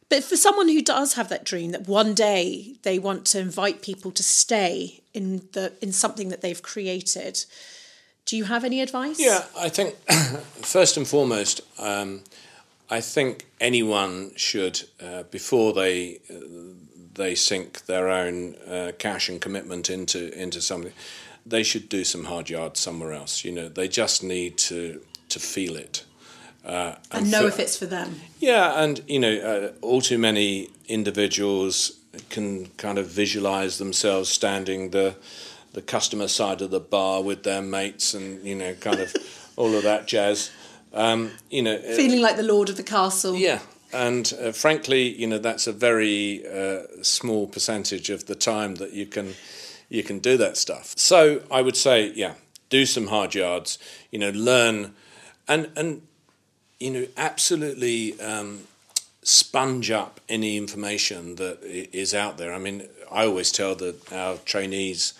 [0.08, 3.80] But for someone who does have that dream that one day they want to invite
[3.80, 7.44] people to stay in the in something that they've created,
[8.26, 9.20] do you have any advice?
[9.20, 9.94] Yeah, I think
[10.62, 12.22] first and foremost, um,
[12.90, 16.18] I think anyone should uh, before they.
[16.28, 16.74] Uh,
[17.14, 20.92] they sink their own uh, cash and commitment into into something,
[21.46, 23.44] they should do some hard yards somewhere else.
[23.44, 26.04] You know, they just need to to feel it.
[26.64, 28.20] Uh, and, and, know for, if it's for them.
[28.38, 31.98] Yeah, and you know, uh, all too many individuals
[32.30, 35.16] can kind of visualize themselves standing the
[35.72, 39.14] the customer side of the bar with their mates, and you know, kind of
[39.56, 40.50] all of that jazz.
[40.94, 43.34] Um, you know, uh, feeling like the lord of the castle.
[43.34, 43.58] Yeah,
[43.94, 48.92] and uh, frankly, you know that's a very uh, small percentage of the time that
[48.92, 49.34] you can
[49.88, 50.94] you can do that stuff.
[50.96, 52.34] So I would say, yeah,
[52.68, 53.78] do some hard yards.
[54.10, 54.94] You know, learn,
[55.48, 56.02] and and
[56.80, 58.64] you know, absolutely um,
[59.22, 62.52] sponge up any information that is out there.
[62.52, 65.14] I mean, I always tell the our trainees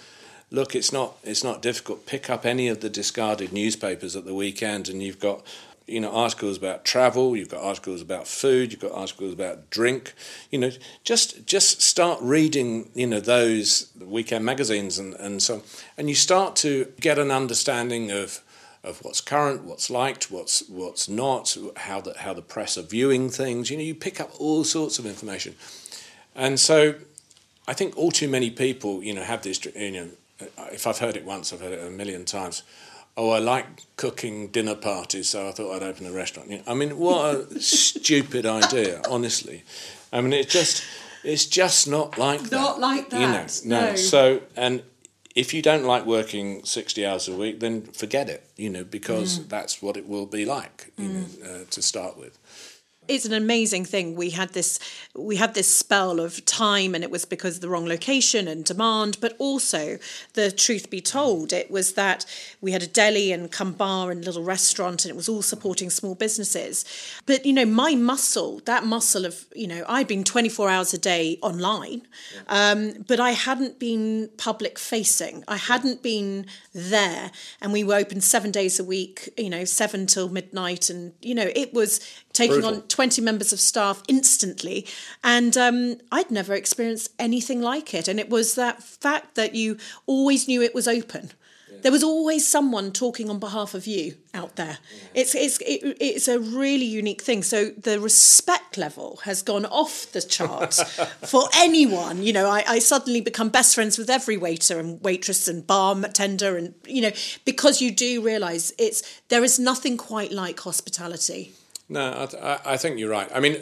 [0.50, 2.06] look, it's not it's not difficult.
[2.06, 5.42] Pick up any of the discarded newspapers at the weekend, and you've got
[5.86, 10.14] you know articles about travel you've got articles about food you've got articles about drink
[10.50, 10.70] you know
[11.04, 15.62] just just start reading you know those weekend magazines and, and so on
[15.98, 18.40] and you start to get an understanding of
[18.84, 23.30] of what's current, what's liked, what's what's not, how the how the press are viewing
[23.30, 23.70] things.
[23.70, 25.56] You know, you pick up all sorts of information,
[26.36, 26.94] and so
[27.66, 29.64] I think all too many people, you know, have this.
[29.74, 30.08] You know,
[30.70, 32.62] if I've heard it once, I've heard it a million times.
[33.16, 36.50] Oh, I like cooking dinner parties, so I thought I'd open a restaurant.
[36.50, 39.62] You know, I mean, what a stupid idea, honestly.
[40.12, 40.82] I mean, it just
[41.22, 42.52] it's just not like that.
[42.52, 43.90] Not like You know, that, no.
[43.90, 43.96] no.
[43.96, 44.82] So and
[45.34, 49.38] if you don't like working 60 hours a week, then forget it, you know, because
[49.40, 49.48] Mm.
[49.48, 52.38] that's what it will be like, you know, uh, to start with.
[53.08, 54.16] It's an amazing thing.
[54.16, 54.78] We had this
[55.14, 58.64] we had this spell of time and it was because of the wrong location and
[58.64, 59.98] demand, but also
[60.32, 62.24] the truth be told, it was that
[62.60, 65.90] we had a deli and come bar and little restaurant and it was all supporting
[65.90, 66.84] small businesses.
[67.26, 70.98] But you know, my muscle, that muscle of, you know, I'd been 24 hours a
[70.98, 72.02] day online,
[72.48, 75.44] um, but I hadn't been public facing.
[75.46, 77.30] I hadn't been there
[77.60, 81.34] and we were open seven days a week, you know, seven till midnight and you
[81.34, 82.00] know, it was
[82.34, 82.74] taking Brutal.
[82.74, 84.86] on 20 members of staff instantly.
[85.22, 88.08] And um, I'd never experienced anything like it.
[88.08, 91.30] And it was that fact that you always knew it was open.
[91.82, 94.78] There was always someone talking on behalf of you out there.
[95.12, 97.42] It's it's it, it's a really unique thing.
[97.42, 100.82] So the respect level has gone off the charts
[101.26, 102.22] for anyone.
[102.22, 105.94] You know, I, I suddenly become best friends with every waiter and waitress and bar
[106.08, 107.10] tender, and you know,
[107.44, 111.52] because you do realise it's there is nothing quite like hospitality.
[111.88, 113.30] No, I, th- I I think you're right.
[113.34, 113.56] I mean,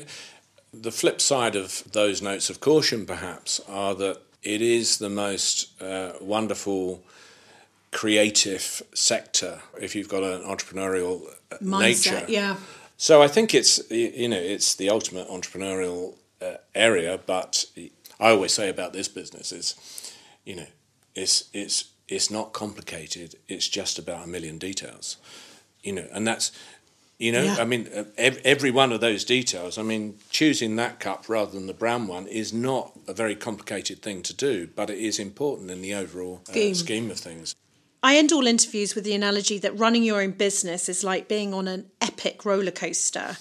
[0.73, 5.81] the flip side of those notes of caution, perhaps, are that it is the most
[5.83, 7.03] uh, wonderful
[7.91, 11.20] creative sector if you've got an entrepreneurial
[11.51, 12.25] uh, Mindset, nature.
[12.29, 12.57] yeah.
[12.97, 17.18] So I think it's you know it's the ultimate entrepreneurial uh, area.
[17.27, 17.64] But
[18.20, 19.75] I always say about this business is,
[20.45, 20.66] you know,
[21.14, 23.35] it's it's it's not complicated.
[23.49, 25.16] It's just about a million details,
[25.83, 26.53] you know, and that's.
[27.23, 27.57] You know, Yeah.
[27.61, 29.79] I mean, uh, every one of those details.
[29.79, 34.03] I mean, choosing that cup rather than the brown one is not a very complicated
[34.03, 36.75] thing to do, but it is important in the overall uh, Scheme.
[36.75, 37.55] scheme of things.
[38.03, 41.55] I end all interviews with the analogy that running your own business is like being
[41.55, 43.37] on an epic roller coaster.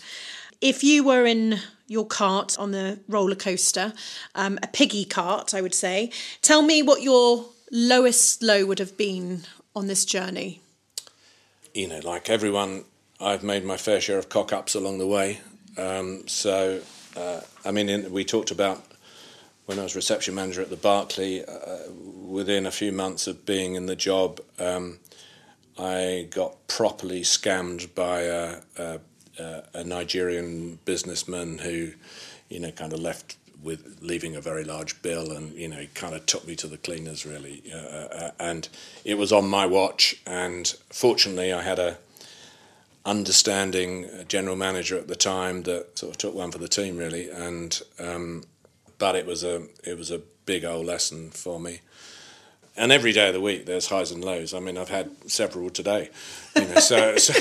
[0.62, 1.58] If you were in
[1.88, 3.94] your cart on the roller coaster,
[4.36, 6.12] um, a piggy cart, I would say,
[6.44, 9.42] tell me what your lowest low would have been
[9.76, 10.62] on this journey.
[11.74, 12.84] you know, like everyone,
[13.22, 15.40] I've made my fair share of cock ups along the way.
[15.78, 16.82] Um, so,
[17.16, 18.84] uh, I mean, in, we talked about
[19.66, 23.76] when I was reception manager at the Berkeley, uh, within a few months of being
[23.76, 25.00] in the job, um,
[25.78, 29.00] I got properly scammed by a, a,
[29.74, 31.92] a, Nigerian businessman who,
[32.50, 36.16] you know, kind of left with leaving a very large bill, and you know, kind
[36.16, 38.68] of took me to the cleaners really, uh, uh, and
[39.06, 40.16] it was on my watch.
[40.26, 41.98] And fortunately, I had a
[43.06, 47.30] understanding general manager at the time that sort of took one for the team really,
[47.30, 48.44] and um,
[48.98, 51.82] but it was a it was a big old lesson for me.
[52.78, 54.54] And every day of the week, there's highs and lows.
[54.54, 56.10] I mean, I've had several today.
[56.56, 57.34] You know, so, so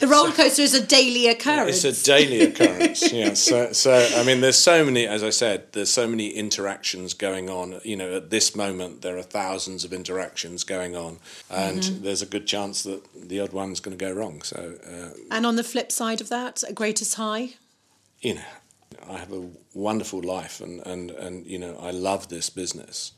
[0.00, 1.84] The roller coaster is a daily occurrence.
[1.84, 3.12] it's a daily occurrence.
[3.12, 3.34] yeah.
[3.34, 5.06] So, so I mean, there's so many.
[5.06, 7.80] As I said, there's so many interactions going on.
[7.84, 11.18] You know, at this moment, there are thousands of interactions going on,
[11.50, 14.42] and there's a good chance that the odd one's going to go wrong.
[14.42, 17.50] So, uh, and on the flip side of that, a greatest high.
[18.20, 18.50] you know,
[19.08, 23.12] I have a wonderful life, and and and you know, I love this business.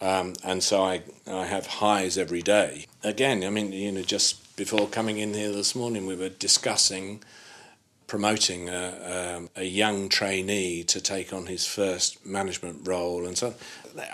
[0.00, 2.86] Um, and so I, I have highs every day.
[3.02, 7.22] Again, I mean, you know, just before coming in here this morning, we were discussing
[8.08, 13.46] promoting a, um, a young trainee to take on his first management role, and so
[13.46, 13.54] on.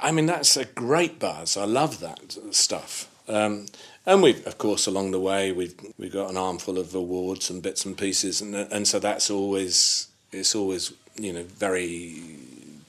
[0.03, 1.57] I mean, that's a great buzz.
[1.57, 3.11] I love that stuff.
[3.27, 3.67] Um,
[4.05, 7.63] and we've, of course, along the way, we've we've got an armful of awards and
[7.63, 12.21] bits and pieces, and and so that's always it's always you know very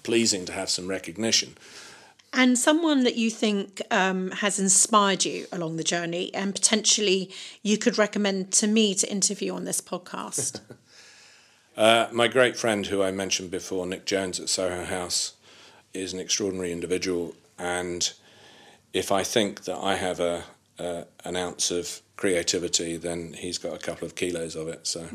[0.03, 1.55] pleasing to have some recognition.
[2.35, 7.31] And someone that you think um, has inspired you along the journey and potentially
[7.63, 10.61] you could recommend to me to interview on this podcast.
[11.77, 15.33] Uh, my great friend, who I mentioned before, Nick Jones at Soho House,
[15.93, 17.35] is an extraordinary individual.
[17.59, 18.13] And
[18.93, 20.45] if I think that I have a,
[20.77, 24.87] an ounce of creativity, then he's got a couple of kilos of it.
[24.87, 25.05] So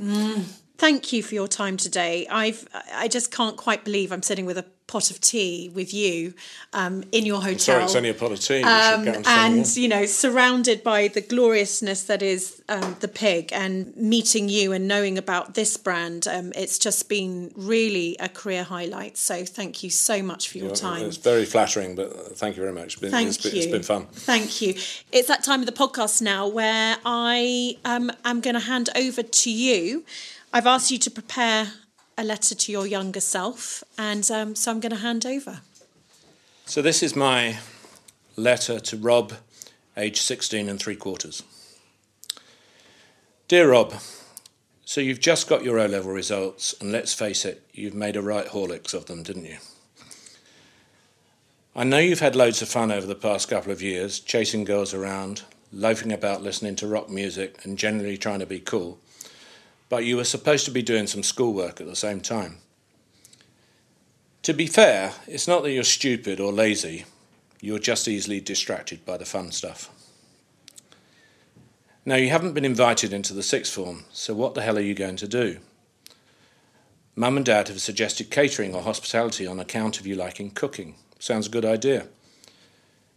[0.77, 2.27] thank you for your time today.
[2.31, 6.34] I've I just can't quite believe I'm sitting with a pot of tea with you
[6.72, 7.59] um, in your hotel.
[7.59, 8.62] Sorry, it's only a pot of tea.
[8.64, 14.49] Um, and you know, surrounded by the gloriousness that is um, the pig, and meeting
[14.49, 19.16] you and knowing about this brand, um, it's just been really a career highlight.
[19.16, 21.05] So thank you so much for your You're, time.
[21.05, 22.95] It's very flattering, but thank you very much.
[22.95, 23.62] It's been, Thank it's been, you.
[23.62, 24.07] it's been fun.
[24.07, 24.74] Thank you.
[25.12, 29.22] It's that time of the podcast now where I um, am going to hand over
[29.22, 30.05] to you.
[30.53, 31.68] I've asked you to prepare
[32.21, 35.61] a letter to your younger self, and um, so I'm going to hand over.
[36.66, 37.59] So this is my
[38.37, 39.33] letter to Rob,
[39.97, 41.43] age 16 and three quarters.
[43.49, 43.95] Dear Rob,
[44.85, 48.23] so you've just got your O level results, and let's face it, you've made a
[48.23, 49.57] right Horlicks of them, didn't you?
[51.75, 54.93] I know you've had loads of fun over the past couple of years, chasing girls
[54.93, 55.43] around,
[55.73, 58.99] loafing about listening to rock music, and generally trying to be cool,
[59.91, 62.57] but you were supposed to be doing some schoolwork at the same time.
[64.45, 67.05] To be fair, it's not that you're stupid or lazy,
[67.61, 69.91] you're just easily distracted by the fun stuff.
[72.07, 74.95] Now, you haven't been invited into the sixth form, so what the hell are you
[74.95, 75.59] going to do?
[77.14, 80.95] Mum and Dad have suggested catering or hospitality on account of you liking cooking.
[81.18, 82.07] Sounds a good idea.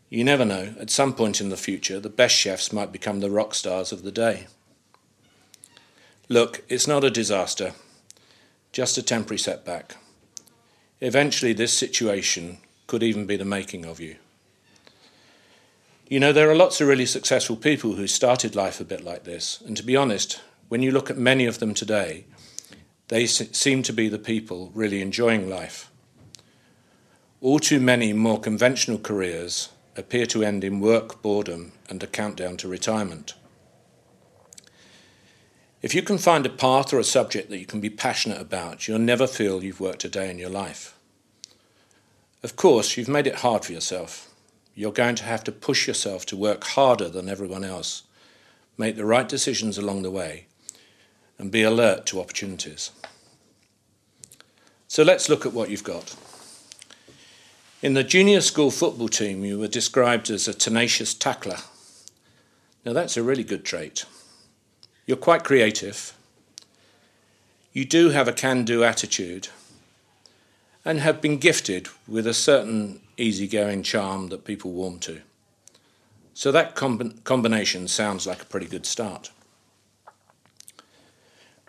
[0.09, 3.31] You never know, at some point in the future, the best chefs might become the
[3.31, 4.47] rock stars of the day.
[6.33, 7.73] Look, it's not a disaster,
[8.71, 9.97] just a temporary setback.
[10.99, 12.57] Eventually, this situation
[12.87, 14.15] could even be the making of you.
[16.07, 19.25] You know, there are lots of really successful people who started life a bit like
[19.25, 22.25] this, and to be honest, when you look at many of them today,
[23.09, 25.91] they seem to be the people really enjoying life.
[27.41, 32.57] All too many more conventional careers appear to end in work, boredom, and a countdown
[32.57, 33.35] to retirement.
[35.83, 38.87] If you can find a path or a subject that you can be passionate about,
[38.87, 40.97] you'll never feel you've worked a day in your life.
[42.41, 44.31] Of course, you've made it hard for yourself.
[44.75, 48.03] You're going to have to push yourself to work harder than everyone else,
[48.77, 50.45] make the right decisions along the way,
[51.37, 52.91] and be alert to opportunities.
[54.87, 56.15] So let's look at what you've got.
[57.81, 61.57] In the junior school football team, you were described as a tenacious tackler.
[62.85, 64.05] Now, that's a really good trait.
[65.05, 66.13] You're quite creative.
[67.73, 69.49] You do have a can do attitude
[70.85, 75.21] and have been gifted with a certain easygoing charm that people warm to.
[76.33, 79.31] So that comb- combination sounds like a pretty good start.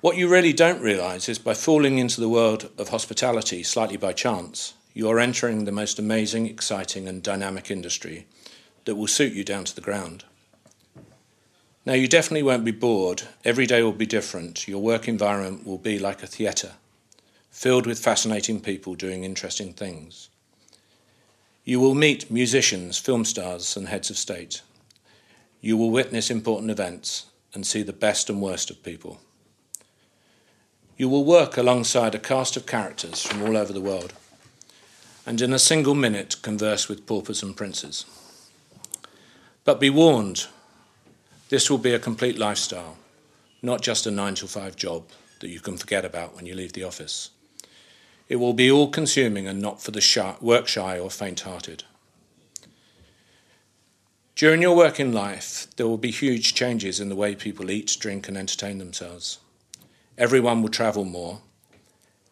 [0.00, 4.12] What you really don't realise is by falling into the world of hospitality slightly by
[4.12, 8.26] chance, you are entering the most amazing, exciting, and dynamic industry
[8.84, 10.24] that will suit you down to the ground.
[11.86, 13.24] Now, you definitely won't be bored.
[13.44, 14.66] Every day will be different.
[14.66, 16.72] Your work environment will be like a theatre,
[17.50, 20.30] filled with fascinating people doing interesting things.
[21.64, 24.62] You will meet musicians, film stars, and heads of state.
[25.60, 29.20] You will witness important events and see the best and worst of people.
[30.96, 34.14] You will work alongside a cast of characters from all over the world,
[35.26, 38.04] and in a single minute converse with paupers and princes.
[39.64, 40.46] But be warned,
[41.48, 42.96] this will be a complete lifestyle,
[43.62, 45.04] not just a nine to five job
[45.40, 47.30] that you can forget about when you leave the office.
[48.28, 51.84] It will be all consuming and not for the shy, work shy or faint hearted.
[54.36, 58.26] During your working life, there will be huge changes in the way people eat, drink,
[58.26, 59.38] and entertain themselves.
[60.18, 61.40] Everyone will travel more,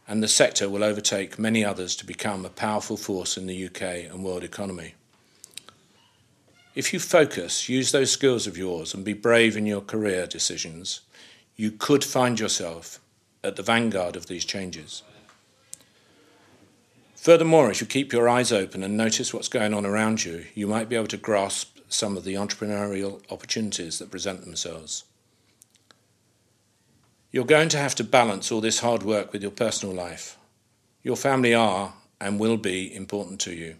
[0.08, 4.10] and the sector will overtake many others to become a powerful force in the UK
[4.10, 4.94] and world economy.
[6.74, 11.02] If you focus, use those skills of yours, and be brave in your career decisions,
[11.54, 12.98] you could find yourself
[13.44, 15.02] at the vanguard of these changes.
[17.14, 20.66] Furthermore, if you keep your eyes open and notice what's going on around you, you
[20.66, 25.04] might be able to grasp some of the entrepreneurial opportunities that present themselves.
[27.30, 30.36] You're going to have to balance all this hard work with your personal life.
[31.02, 33.76] Your family are and will be important to you.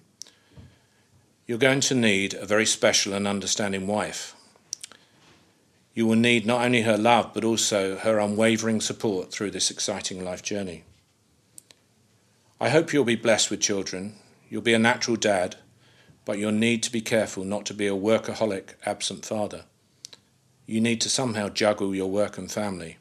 [1.44, 4.36] You're going to need a very special and understanding wife.
[5.92, 10.24] You will need not only her love, but also her unwavering support through this exciting
[10.24, 10.84] life journey.
[12.60, 14.14] I hope you'll be blessed with children.
[14.48, 15.56] You'll be a natural dad,
[16.24, 19.64] but you'll need to be careful not to be a workaholic, absent father.
[20.64, 22.98] You need to somehow juggle your work and family.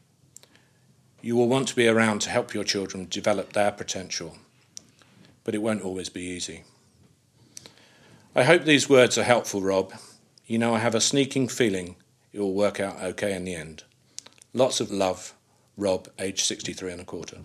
[1.21, 4.37] You will want to be around to help your children develop their potential,
[5.43, 6.63] but it won't always be easy.
[8.33, 9.93] I hope these words are helpful, Rob.
[10.47, 11.97] You know, I have a sneaking feeling
[12.31, 13.83] it will work out okay in the end.
[14.53, 15.33] Lots of love,
[15.75, 17.39] Rob, age 63 and a quarter.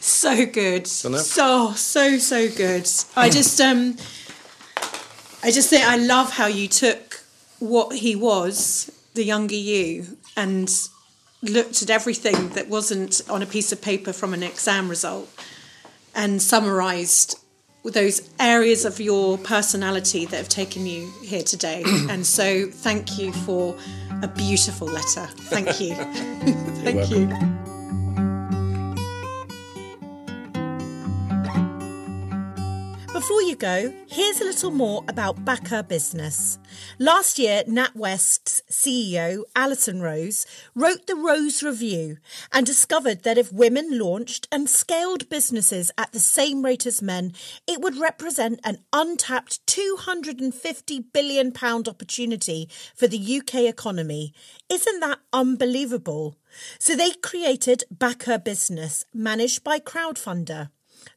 [0.00, 0.86] So good.
[0.86, 2.88] So so so good.
[3.14, 3.96] I just um
[5.42, 7.20] I just think I love how you took
[7.58, 10.70] what he was, the younger you, and
[11.42, 15.28] looked at everything that wasn't on a piece of paper from an exam result
[16.18, 17.38] and summarized
[17.84, 21.82] those areas of your personality that have taken you here today.
[22.10, 23.78] and so thank you for
[24.22, 25.26] a beautiful letter.
[25.48, 25.94] Thank you.
[26.82, 27.57] thank you.
[33.38, 36.58] Before you go, here's a little more about Back Her Business.
[36.98, 42.16] Last year, NatWest's CEO, Alison Rose, wrote the Rose Review
[42.52, 47.32] and discovered that if women launched and scaled businesses at the same rate as men,
[47.68, 54.34] it would represent an untapped £250 billion opportunity for the UK economy.
[54.68, 56.34] Isn't that unbelievable?
[56.80, 60.70] So they created Back Her Business, managed by Crowdfunder.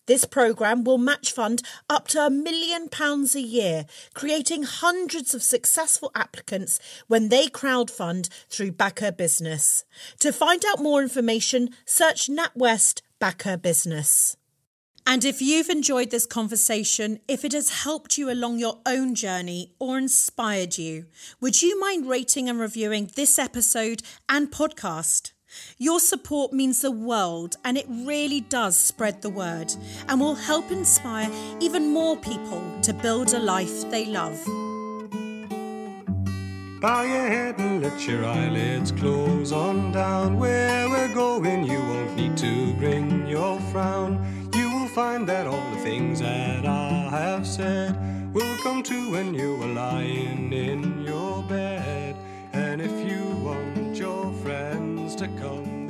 [0.06, 5.44] This programme will match fund up to a million pounds a year, creating hundreds of
[5.44, 9.84] successful applicants when they crowdfund through Back Her Business.
[10.20, 14.38] To find out more information, search NatWest Back Her Business.
[15.06, 19.74] And if you've enjoyed this conversation, if it has helped you along your own journey
[19.80, 21.08] or inspired you,
[21.39, 25.32] would you mind rating and reviewing this episode and podcast?
[25.78, 29.74] Your support means the world and it really does spread the word
[30.08, 31.30] and will help inspire
[31.60, 34.39] even more people to build a life they love.
[36.82, 40.39] Bow your head and let your eyelids close on down.
[40.39, 44.49] Where we're going, you won't need to bring your frown.
[44.56, 49.36] You will find that all the things that I have said will come true when
[49.36, 52.16] you are lying in your bed.
[52.52, 53.41] And if you
[55.16, 55.80] to come